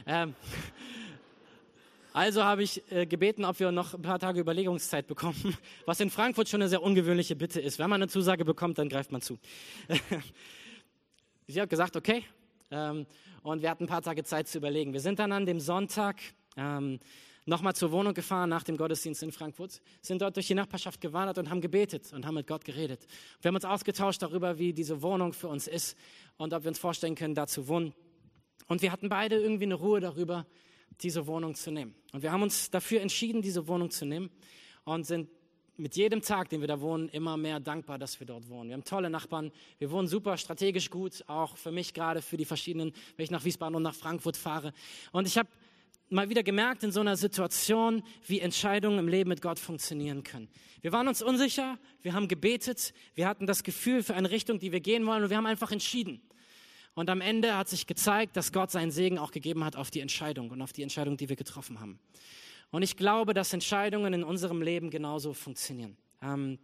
[0.07, 0.37] Ähm,
[2.13, 6.11] also habe ich äh, gebeten, ob wir noch ein paar Tage Überlegungszeit bekommen, was in
[6.11, 7.81] Frankfurt schon eine sehr ungewöhnliche Bitte ist.
[7.81, 9.41] Wenn man eine Zusage bekommt, dann greift man zu.
[11.49, 12.23] Sie hat gesagt, okay.
[12.71, 13.07] Ähm,
[13.43, 14.93] und wir hatten ein paar Tage Zeit zu überlegen.
[14.93, 16.21] Wir sind dann an dem Sonntag
[16.57, 17.01] ähm,
[17.49, 21.39] nochmal zur Wohnung gefahren nach dem Gottesdienst in Frankfurt, sind dort durch die Nachbarschaft gewandert
[21.39, 23.07] und haben gebetet und haben mit Gott geredet.
[23.41, 25.97] Wir haben uns ausgetauscht darüber, wie diese Wohnung für uns ist
[26.37, 27.95] und ob wir uns vorstellen können, da zu wohnen.
[28.67, 30.47] Und wir hatten beide irgendwie eine Ruhe darüber,
[31.01, 31.95] diese Wohnung zu nehmen.
[32.13, 34.31] Und wir haben uns dafür entschieden, diese Wohnung zu nehmen
[34.85, 35.29] und sind
[35.79, 38.69] mit jedem Tag, den wir da wohnen, immer mehr dankbar, dass wir dort wohnen.
[38.69, 42.45] Wir haben tolle Nachbarn, wir wohnen super strategisch gut, auch für mich gerade, für die
[42.45, 44.73] verschiedenen, wenn ich nach Wiesbaden und nach Frankfurt fahre.
[45.13, 45.49] Und ich habe
[46.11, 50.49] mal wieder gemerkt in so einer Situation, wie Entscheidungen im Leben mit Gott funktionieren können.
[50.81, 54.73] Wir waren uns unsicher, wir haben gebetet, wir hatten das Gefühl für eine Richtung, die
[54.73, 56.23] wir gehen wollen und wir haben einfach entschieden.
[56.95, 60.01] Und am Ende hat sich gezeigt, dass Gott seinen Segen auch gegeben hat auf die
[60.01, 61.99] Entscheidung und auf die Entscheidung, die wir getroffen haben.
[62.71, 65.97] Und ich glaube, dass Entscheidungen in unserem Leben genauso funktionieren.
[66.23, 66.59] Ähm,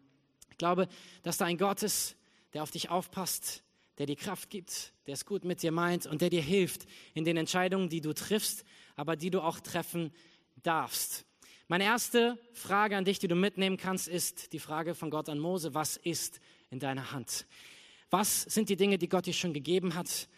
[0.50, 0.88] ich glaube,
[1.22, 2.16] dass da ein Gott ist,
[2.52, 3.62] der auf dich aufpasst,
[3.98, 7.24] der dir Kraft gibt, der es gut mit dir meint und der dir hilft in
[7.24, 8.64] den Entscheidungen, die du triffst,
[8.96, 10.12] aber die du auch treffen
[10.62, 11.24] darfst.
[11.68, 15.38] Meine erste Frage an dich, die du mitnehmen kannst, ist die Frage von Gott an
[15.38, 17.46] Mose, was ist in deiner Hand?
[18.10, 20.28] Was sind die Dinge, die Gott dir schon gegeben hat?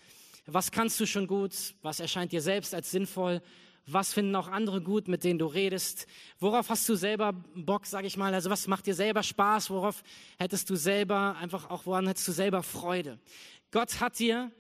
[0.47, 1.53] Was kannst du schon gut?
[1.83, 3.43] Was erscheint dir selbst als sinnvoll?
[3.89, 6.07] Was finden auch andere gut, mit denen du redest?
[6.39, 8.33] Worauf hast du selber Bock, sag ich mal?
[8.33, 9.71] Also was macht dir selber Spaß?
[9.71, 10.03] Worauf
[10.39, 13.19] hättest du selber einfach auch, woran hättest du selber Freude?
[13.71, 14.51] Gott hat dir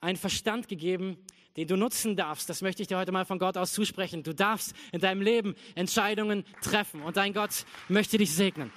[0.00, 1.16] einen Verstand gegeben,
[1.56, 2.48] den du nutzen darfst.
[2.48, 4.22] Das möchte ich dir heute mal von Gott aus zusprechen.
[4.22, 8.72] Du darfst in deinem Leben Entscheidungen treffen und dein Gott möchte dich segnen.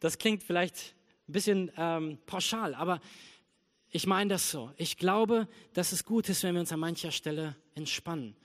[0.00, 0.94] Das klingt vielleicht
[1.28, 3.00] ein bisschen ähm, pauschal, aber
[3.90, 4.70] ich meine das so.
[4.76, 8.36] Ich glaube, dass es gut ist, wenn wir uns an mancher Stelle entspannen.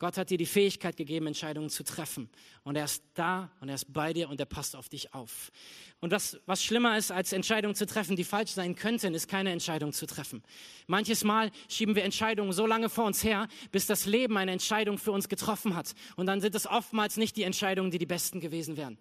[0.00, 2.30] Gott hat dir die Fähigkeit gegeben, Entscheidungen zu treffen.
[2.64, 5.52] Und er ist da und er ist bei dir und er passt auf dich auf.
[6.00, 9.52] Und was, was schlimmer ist, als Entscheidungen zu treffen, die falsch sein könnten, ist keine
[9.52, 10.42] Entscheidung zu treffen.
[10.86, 14.96] Manches Mal schieben wir Entscheidungen so lange vor uns her, bis das Leben eine Entscheidung
[14.96, 15.94] für uns getroffen hat.
[16.16, 18.98] Und dann sind es oftmals nicht die Entscheidungen, die die besten gewesen wären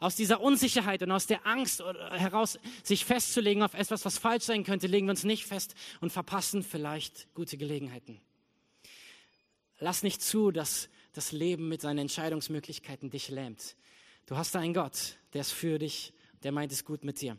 [0.00, 4.64] aus dieser Unsicherheit und aus der Angst heraus, sich festzulegen auf etwas, was falsch sein
[4.64, 8.20] könnte, legen wir uns nicht fest und verpassen vielleicht gute Gelegenheiten.
[9.82, 13.74] Lass nicht zu, dass das Leben mit seinen Entscheidungsmöglichkeiten dich lähmt.
[14.26, 16.12] Du hast da einen Gott, der ist für dich,
[16.44, 17.36] der meint es gut mit dir.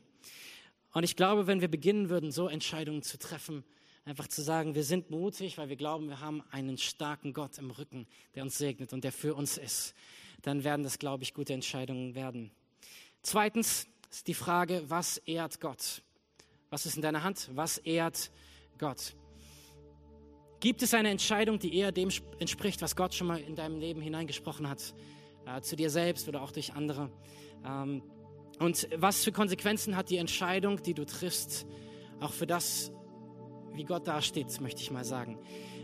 [0.92, 3.64] Und ich glaube, wenn wir beginnen würden, so Entscheidungen zu treffen,
[4.04, 7.72] einfach zu sagen, wir sind mutig, weil wir glauben, wir haben einen starken Gott im
[7.72, 9.94] Rücken, der uns segnet und der für uns ist,
[10.42, 12.52] dann werden das, glaube ich, gute Entscheidungen werden.
[13.22, 16.02] Zweitens ist die Frage, was ehrt Gott?
[16.70, 17.50] Was ist in deiner Hand?
[17.54, 18.32] Was ehrt
[18.78, 19.16] Gott?
[20.64, 22.08] Gibt es eine Entscheidung, die eher dem
[22.40, 24.94] entspricht, was Gott schon mal in deinem Leben hineingesprochen hat?
[25.46, 27.10] Äh, zu dir selbst oder auch durch andere?
[27.68, 28.02] Ähm,
[28.60, 31.68] und was für Konsequenzen hat die Entscheidung, die du triffst,
[32.22, 32.94] auch für das,
[33.74, 35.38] wie Gott dasteht, möchte ich mal sagen.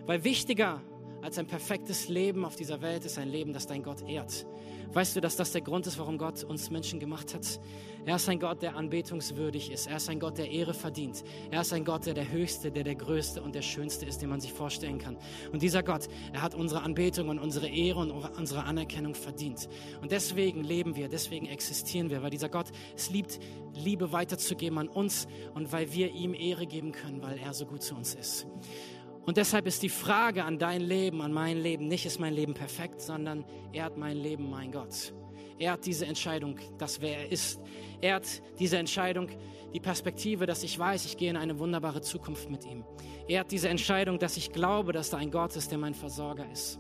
[0.06, 0.82] Weil wichtiger
[1.22, 4.46] als ein perfektes Leben auf dieser Welt ist ein Leben, das dein Gott ehrt.
[4.92, 7.60] Weißt du, dass das der Grund ist, warum Gott uns Menschen gemacht hat?
[8.06, 9.86] Er ist ein Gott, der anbetungswürdig ist.
[9.86, 11.24] Er ist ein Gott, der Ehre verdient.
[11.52, 14.30] Er ist ein Gott, der der Höchste, der der Größte und der Schönste ist, den
[14.30, 15.18] man sich vorstellen kann.
[15.52, 19.70] Und dieser Gott, er hat unsere Anbetung und unsere Ehre und unsere Anerkennung verdient.
[20.02, 23.40] Und deswegen leben wir, deswegen existieren wir, weil dieser Gott es liebt,
[23.76, 27.84] Liebe weiterzugeben an uns und weil wir ihm Ehre geben können, weil er so gut
[27.84, 28.48] zu uns ist.
[29.26, 32.54] Und deshalb ist die Frage an dein Leben, an mein Leben, nicht ist mein Leben
[32.54, 35.14] perfekt, sondern er hat mein Leben, mein Gott.
[35.60, 37.60] Er hat diese Entscheidung, dass wer er ist.
[38.02, 38.28] Er hat
[38.60, 39.30] diese Entscheidung,
[39.74, 42.86] die Perspektive, dass ich weiß, ich gehe in eine wunderbare Zukunft mit ihm.
[43.28, 46.50] Er hat diese Entscheidung, dass ich glaube, dass da ein Gott ist, der mein Versorger
[46.52, 46.80] ist.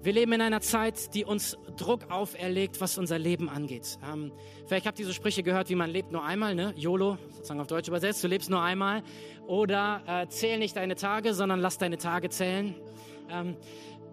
[0.00, 3.98] Wir leben in einer Zeit, die uns Druck auferlegt, was unser Leben angeht.
[4.08, 4.32] Ähm,
[4.66, 6.72] vielleicht habt ihr so Sprüche gehört, wie man lebt nur einmal, ne?
[6.76, 9.02] YOLO, sozusagen auf Deutsch übersetzt, du lebst nur einmal.
[9.48, 12.76] Oder äh, zähl nicht deine Tage, sondern lass deine Tage zählen.
[13.30, 13.56] Ähm,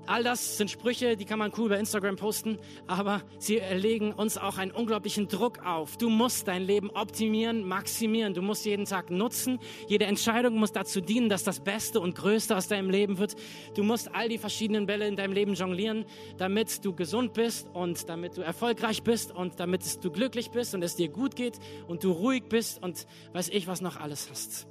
[0.08, 4.38] All das sind Sprüche, die kann man cool bei Instagram posten, aber sie legen uns
[4.38, 5.98] auch einen unglaublichen Druck auf.
[5.98, 8.36] Du musst dein Leben optimieren, maximieren.
[8.36, 9.60] Du musst jeden Tag nutzen.
[9.88, 13.36] Jede Entscheidung muss dazu dienen, dass das Beste und Größte aus deinem Leben wird.
[13.76, 16.06] Du musst all die verschiedenen Bälle in deinem Leben jonglieren,
[16.38, 20.84] damit du gesund bist und damit du erfolgreich bist und damit du glücklich bist und
[20.84, 24.68] es dir gut geht und du ruhig bist und weiß ich, was noch alles hast.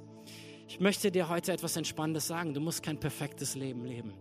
[0.67, 2.53] Ich möchte dir heute etwas Entspannendes sagen.
[2.53, 4.13] Du musst kein perfektes Leben leben.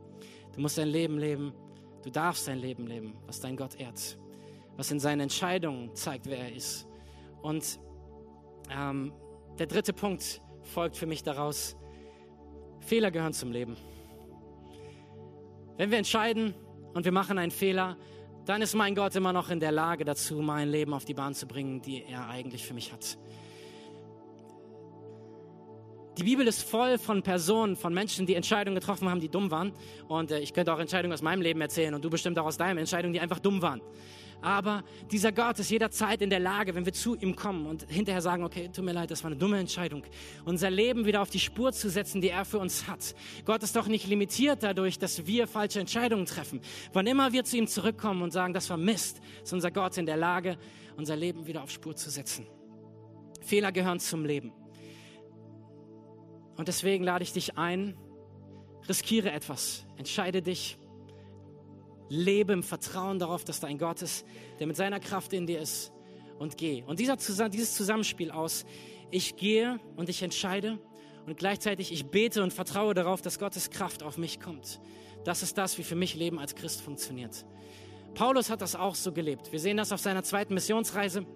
[0.54, 1.52] Du musst dein Leben leben,
[2.04, 4.18] du darfst dein Leben leben, was dein Gott ehrt,
[4.76, 6.86] was in seinen Entscheidungen zeigt, wer er ist.
[7.42, 7.80] Und
[8.70, 9.12] ähm,
[9.58, 11.76] der dritte Punkt folgt für mich daraus,
[12.80, 13.76] Fehler gehören zum Leben.
[15.76, 16.54] Wenn wir entscheiden
[16.92, 17.96] und wir machen einen Fehler,
[18.44, 21.34] dann ist mein Gott immer noch in der Lage dazu, mein Leben auf die Bahn
[21.34, 23.18] zu bringen, die er eigentlich für mich hat.
[26.16, 29.72] Die Bibel ist voll von Personen, von Menschen, die Entscheidungen getroffen haben, die dumm waren.
[30.06, 32.56] Und äh, ich könnte auch Entscheidungen aus meinem Leben erzählen und du bestimmt auch aus
[32.56, 33.80] deinem Entscheidungen, die einfach dumm waren.
[34.40, 38.20] Aber dieser Gott ist jederzeit in der Lage, wenn wir zu ihm kommen und hinterher
[38.20, 40.04] sagen, okay, tut mir leid, das war eine dumme Entscheidung,
[40.44, 43.14] unser Leben wieder auf die Spur zu setzen, die er für uns hat.
[43.44, 46.60] Gott ist doch nicht limitiert dadurch, dass wir falsche Entscheidungen treffen.
[46.92, 50.06] Wann immer wir zu ihm zurückkommen und sagen, das war Mist, ist unser Gott in
[50.06, 50.58] der Lage,
[50.96, 52.46] unser Leben wieder auf Spur zu setzen.
[53.40, 54.52] Fehler gehören zum Leben.
[56.56, 57.96] Und deswegen lade ich dich ein,
[58.88, 60.78] riskiere etwas, entscheide dich,
[62.08, 64.26] lebe im Vertrauen darauf, dass dein Gott ist,
[64.58, 65.92] der mit seiner Kraft in dir ist
[66.38, 66.82] und geh.
[66.86, 67.16] Und dieser,
[67.48, 68.64] dieses Zusammenspiel aus,
[69.10, 70.78] ich gehe und ich entscheide
[71.26, 74.80] und gleichzeitig ich bete und vertraue darauf, dass Gottes Kraft auf mich kommt.
[75.24, 77.46] Das ist das, wie für mich Leben als Christ funktioniert.
[78.14, 79.50] Paulus hat das auch so gelebt.
[79.50, 81.26] Wir sehen das auf seiner zweiten Missionsreise.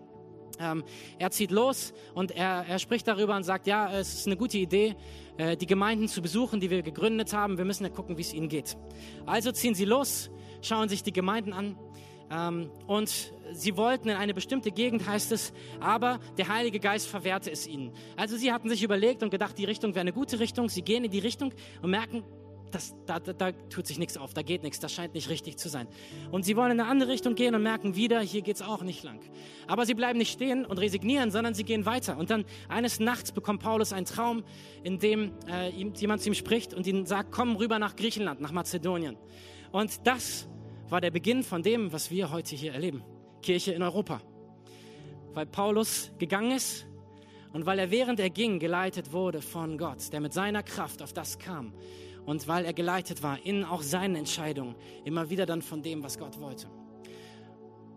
[0.59, 0.85] Ähm,
[1.19, 4.59] er zieht los und er, er spricht darüber und sagt, ja, es ist eine gute
[4.59, 4.97] Idee,
[5.37, 7.59] äh, die Gemeinden zu besuchen, die wir gegründet haben.
[7.59, 8.77] Wir müssen ja gucken, wie es ihnen geht.
[9.27, 10.31] Also ziehen sie los,
[10.63, 11.77] schauen sich die Gemeinden an
[12.31, 17.51] ähm, und sie wollten in eine bestimmte Gegend, heißt es, aber der Heilige Geist verwehrte
[17.51, 17.93] es ihnen.
[18.17, 20.69] Also sie hatten sich überlegt und gedacht, die Richtung wäre eine gute Richtung.
[20.69, 22.25] Sie gehen in die Richtung und merken,
[22.71, 25.57] das, da, da, da, tut sich nichts auf, da geht nichts, das scheint nicht richtig
[25.57, 25.89] zu sein.
[26.31, 28.83] Und sie wollen in eine andere Richtung gehen und merken wieder, hier geht es auch
[28.83, 29.21] nicht lang.
[29.67, 32.19] Aber sie bleiben nicht stehen und resignieren, sondern sie gehen weiter.
[32.19, 34.45] Und dann eines Nachts bekommt Paulus einen Traum,
[34.83, 38.53] in dem äh, jemand zu ihm spricht und ihm sagt, komm rüber nach Griechenland, nach
[38.53, 39.17] Mazedonien.
[39.73, 40.49] Und das
[40.89, 43.03] war der Beginn von dem, was wir heute hier erleben.
[43.43, 44.21] Kirche in Europa.
[45.35, 46.87] Weil Paulus gegangen ist
[47.53, 51.13] und weil er während er ging geleitet wurde von Gott, der mit seiner Kraft auf
[51.13, 51.73] das kam
[52.29, 54.75] und weil er geleitet war in auch seinen Entscheidungen,
[55.07, 56.69] immer wieder dann von dem, was Gott wollte.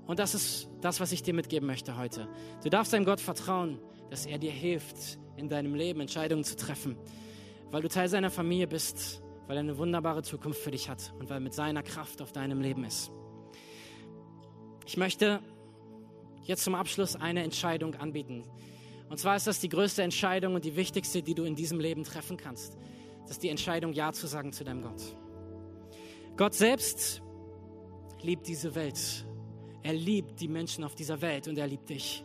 [0.08, 2.30] Und das ist das, was ich dir mitgeben möchte heute.
[2.64, 3.78] Du darfst deinem Gott vertrauen,
[4.10, 6.96] dass er dir hilft, in deinem Leben Entscheidungen zu treffen,
[7.72, 11.30] weil du Teil seiner Familie bist, weil er eine wunderbare Zukunft für dich hat und
[11.30, 13.12] weil mit seiner Kraft auf deinem Leben ist.
[14.86, 15.42] Ich möchte
[16.44, 18.46] jetzt zum Abschluss eine Entscheidung anbieten.
[19.10, 22.06] Und zwar ist das die größte Entscheidung und die wichtigste, die du in diesem Leben
[22.06, 22.78] treffen kannst.
[23.24, 25.02] Das ist die Entscheidung, Ja zu sagen zu deinem Gott.
[26.38, 27.22] Gott selbst
[28.22, 29.26] liebt diese Welt.
[29.84, 32.24] Er liebt die Menschen auf dieser Welt und er liebt dich.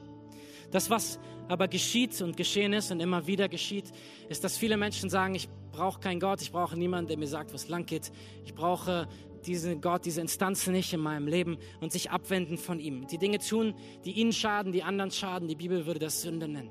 [0.71, 3.93] Das, was aber geschieht und geschehen ist und immer wieder geschieht,
[4.29, 7.55] ist, dass viele Menschen sagen, ich brauche keinen Gott, ich brauche niemanden, der mir sagt,
[7.55, 8.11] was lang geht.
[8.45, 9.09] Ich brauche
[9.47, 13.07] diesen Gott, diese Instanz nicht in meinem Leben und sich abwenden von ihm.
[13.07, 15.47] Die Dinge tun, die ihnen schaden, die anderen schaden.
[15.49, 16.71] Die Bibel würde das Sünde nennen.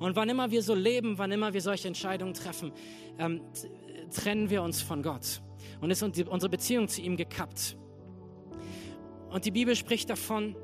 [0.00, 2.72] Und wann immer wir so leben, wann immer wir solche Entscheidungen treffen,
[3.18, 3.42] ähm,
[4.12, 5.42] trennen wir uns von Gott
[5.80, 7.76] und ist unsere Beziehung zu ihm gekappt.
[9.30, 10.56] Und die Bibel spricht davon,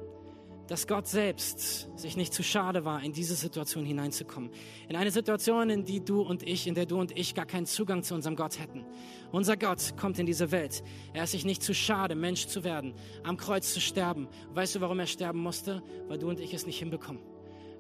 [0.68, 4.51] dass Gott selbst sich nicht zu schade war, in diese Situation hineinzukommen.
[4.88, 7.66] In eine Situation, in die du und ich, in der du und ich gar keinen
[7.66, 8.85] Zugang zu unserem Gott hätten.
[9.31, 10.83] Unser Gott kommt in diese Welt.
[11.12, 14.26] Er ist sich nicht zu schade, Mensch zu werden, am Kreuz zu sterben.
[14.55, 15.82] Weißt du, warum er sterben musste?
[16.09, 17.22] Weil du und ich es nicht hinbekommen.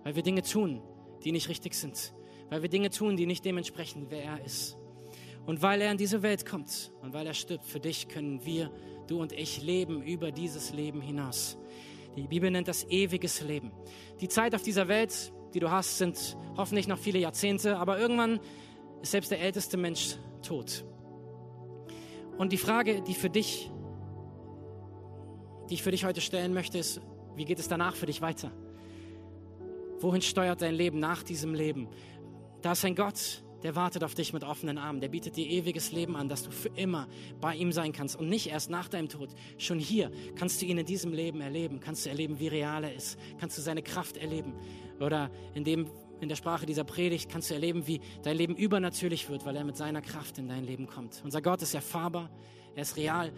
[0.04, 0.80] Weil wir Dinge tun,
[1.24, 2.14] die nicht richtig sind.
[2.50, 4.76] Weil wir Dinge tun, die nicht dementsprechend, wer er ist.
[5.46, 8.70] Und weil er in diese Welt kommt und weil er stirbt für dich, können wir,
[9.06, 11.56] du und ich, leben über dieses Leben hinaus.
[12.16, 13.70] Die Bibel nennt das ewiges Leben.
[14.20, 18.40] Die Zeit auf dieser Welt, die du hast, sind hoffentlich noch viele Jahrzehnte, aber irgendwann
[19.02, 20.84] ist selbst der älteste Mensch tot.
[22.38, 23.70] Und die Frage, die für dich,
[25.70, 27.00] die ich für dich heute stellen möchte, ist,
[27.34, 28.50] wie geht es danach für dich weiter?
[30.00, 31.88] Wohin steuert dein Leben nach diesem Leben?
[32.62, 35.00] Da ist ein Gott, der wartet auf dich mit offenen Armen.
[35.00, 37.08] Der bietet dir ewiges Leben an, dass du für immer
[37.40, 38.16] bei ihm sein kannst.
[38.16, 39.30] Und nicht erst nach deinem Tod.
[39.58, 41.80] Schon hier kannst du ihn in diesem Leben erleben.
[41.80, 43.18] Kannst du erleben, wie real er ist.
[43.38, 44.54] Kannst du seine Kraft erleben.
[45.00, 45.86] Oder in, dem,
[46.20, 49.64] in der Sprache dieser Predigt kannst du erleben, wie dein Leben übernatürlich wird, weil er
[49.64, 51.22] mit seiner Kraft in dein Leben kommt.
[51.24, 52.30] Unser Gott ist erfahrbar.
[52.74, 53.32] Er ist real.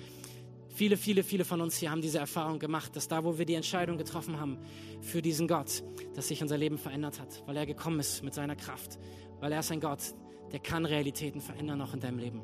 [0.78, 3.54] Viele, viele, viele von uns hier haben diese Erfahrung gemacht, dass da, wo wir die
[3.54, 4.58] Entscheidung getroffen haben
[5.00, 5.82] für diesen Gott,
[6.14, 8.96] dass sich unser Leben verändert hat, weil er gekommen ist mit seiner Kraft,
[9.40, 10.14] weil er ist ein Gott,
[10.52, 12.42] der kann Realitäten verändern, auch in deinem Leben.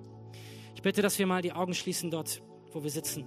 [0.74, 3.24] Ich bitte, dass wir mal die Augen schließen dort, wo wir sitzen.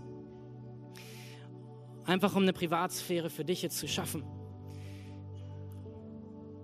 [2.03, 4.25] Einfach um eine Privatsphäre für dich jetzt zu schaffen.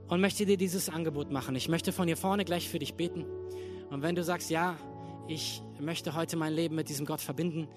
[0.10, 1.56] Und möchte dir dieses Angebot machen.
[1.56, 3.24] Ich möchte von hier vorne gleich für dich beten.
[3.90, 4.76] Und wenn du sagst, ja,
[5.30, 7.70] ich möchte heute mein Leben mit diesem Gott verbinden,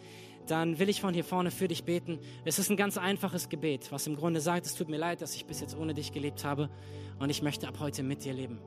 [0.51, 2.19] dann will ich von hier vorne für dich beten.
[2.45, 5.35] Es ist ein ganz einfaches Gebet, was im Grunde sagt, es tut mir leid, dass
[5.35, 6.71] ich bis jetzt ohne dich gelebt habe
[7.19, 8.59] und ich möchte ab heute mit dir leben.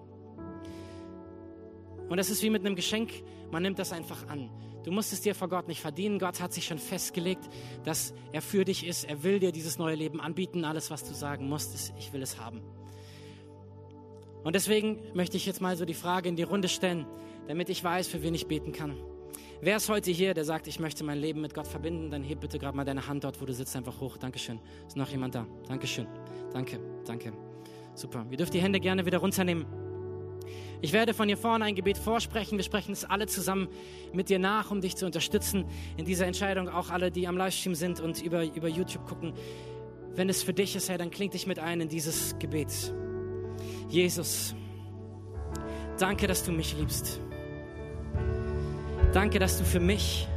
[2.09, 3.11] Und das ist wie mit einem Geschenk,
[3.51, 4.49] man nimmt das einfach an.
[4.84, 6.19] Du musst es dir vor Gott nicht verdienen.
[6.19, 7.49] Gott hat sich schon festgelegt,
[7.84, 9.03] dass er für dich ist.
[9.03, 10.65] Er will dir dieses neue Leben anbieten.
[10.65, 12.61] Alles, was du sagen musst, ist, ich will es haben.
[14.43, 17.05] Und deswegen möchte ich jetzt mal so die Frage in die Runde stellen,
[17.47, 18.95] damit ich weiß, für wen ich beten kann.
[19.62, 22.10] Wer ist heute hier, der sagt, ich möchte mein Leben mit Gott verbinden?
[22.10, 24.16] Dann heb bitte gerade mal deine Hand dort, wo du sitzt, einfach hoch.
[24.16, 24.57] Dankeschön.
[24.88, 25.45] Ist noch jemand da?
[25.68, 26.07] Dankeschön.
[26.53, 27.34] Danke, danke.
[27.93, 28.26] Super.
[28.32, 29.66] Ihr dürft die Hände gerne wieder runternehmen.
[30.82, 32.57] Ich werde von hier vorne ein Gebet vorsprechen.
[32.57, 33.68] Wir sprechen es alle zusammen
[34.14, 35.66] mit dir nach, um dich zu unterstützen
[35.97, 36.70] in dieser Entscheidung.
[36.70, 39.34] Auch alle, die am Livestream sind und über, über YouTube gucken.
[40.16, 42.93] Wenn es für dich ist, Herr, dann klingt dich mit ein in dieses Gebet.
[43.89, 44.55] Jesus,
[45.97, 47.20] danke, dass du mich liebst.
[49.14, 50.28] Danke, dass du für mich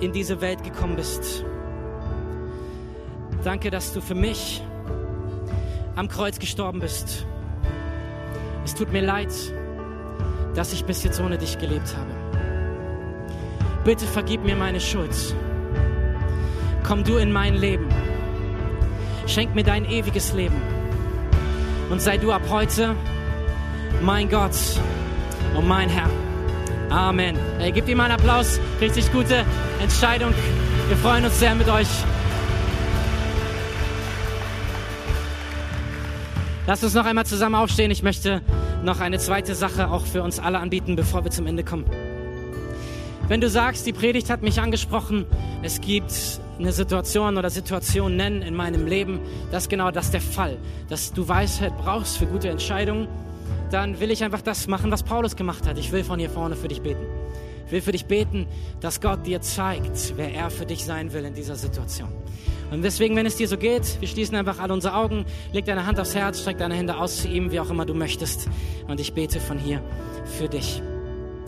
[0.00, 1.44] in diese Welt gekommen bist.
[3.44, 4.62] Danke, dass du für mich
[5.94, 7.24] am Kreuz gestorben bist.
[8.64, 9.32] Es tut mir leid,
[10.54, 12.10] dass ich bis jetzt ohne dich gelebt habe.
[13.84, 15.14] Bitte vergib mir meine Schuld.
[16.82, 17.88] Komm du in mein Leben.
[19.28, 20.60] Schenk mir dein ewiges Leben.
[21.90, 22.96] Und sei du ab heute
[24.02, 24.56] mein Gott
[25.56, 26.25] und mein Herr.
[26.90, 27.36] Amen.
[27.58, 28.60] Hey, gebt ihm einen Applaus.
[28.80, 29.44] Richtig gute
[29.82, 30.32] Entscheidung.
[30.88, 31.88] Wir freuen uns sehr mit euch.
[36.66, 37.90] Lasst uns noch einmal zusammen aufstehen.
[37.90, 38.40] Ich möchte
[38.84, 41.86] noch eine zweite Sache auch für uns alle anbieten, bevor wir zum Ende kommen.
[43.26, 45.26] Wenn du sagst, die Predigt hat mich angesprochen,
[45.62, 46.12] es gibt
[46.60, 49.18] eine Situation oder Situation nennen in meinem Leben,
[49.50, 50.56] das ist genau das der Fall,
[50.88, 53.08] dass du Weisheit brauchst für gute Entscheidungen
[53.70, 55.78] dann will ich einfach das machen, was Paulus gemacht hat.
[55.78, 57.04] Ich will von hier vorne für dich beten.
[57.66, 58.46] Ich will für dich beten,
[58.80, 62.08] dass Gott dir zeigt, wer er für dich sein will in dieser Situation.
[62.70, 65.86] Und deswegen, wenn es dir so geht, wir schließen einfach alle unsere Augen, leg deine
[65.86, 68.48] Hand aufs Herz, streck deine Hände aus zu ihm, wie auch immer du möchtest.
[68.88, 69.82] Und ich bete von hier
[70.38, 70.82] für dich.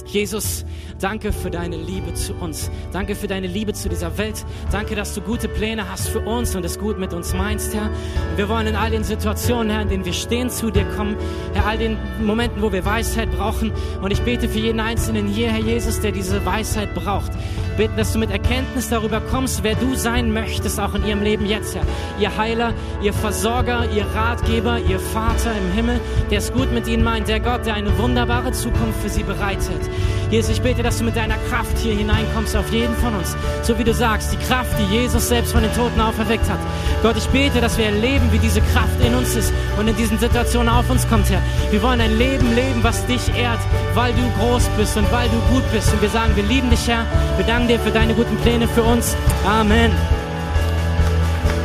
[0.08, 0.64] Jesus,
[0.98, 2.70] danke für deine Liebe zu uns.
[2.92, 4.44] Danke für deine Liebe zu dieser Welt.
[4.72, 7.90] Danke, dass du gute Pläne hast für uns und es gut mit uns meinst, Herr.
[8.36, 11.16] Wir wollen in all den Situationen, Herr, in denen wir stehen, zu dir kommen.
[11.52, 13.70] Herr, all den Momenten, wo wir Weisheit brauchen.
[14.00, 17.32] Und ich bete für jeden Einzelnen hier, Herr Jesus, der diese Weisheit braucht.
[17.76, 21.46] Beten, dass du mit Erkenntnis darüber kommst, wer du sein möchtest, auch in ihrem Leben
[21.46, 21.84] jetzt, Herr.
[22.18, 27.04] Ihr Heiler, ihr Versorger, ihr Ratgeber, ihr Vater im Himmel, der es gut mit ihnen
[27.04, 29.88] meint, der Gott, der eine wunderbare Zukunft für sie bereitet.
[30.30, 33.34] Jesus, ich bete, dass du mit deiner Kraft hier hineinkommst auf jeden von uns.
[33.62, 36.58] So wie du sagst, die Kraft, die Jesus selbst von den Toten auferweckt hat.
[37.02, 40.18] Gott, ich bete, dass wir erleben, wie diese Kraft in uns ist und in diesen
[40.18, 41.42] Situationen auf uns kommt, Herr.
[41.70, 43.60] Wir wollen ein Leben leben, was dich ehrt,
[43.94, 45.92] weil du groß bist und weil du gut bist.
[45.92, 47.06] Und wir sagen, wir lieben dich, Herr.
[47.36, 49.16] Wir danken dir für deine guten Pläne für uns.
[49.46, 49.92] Amen.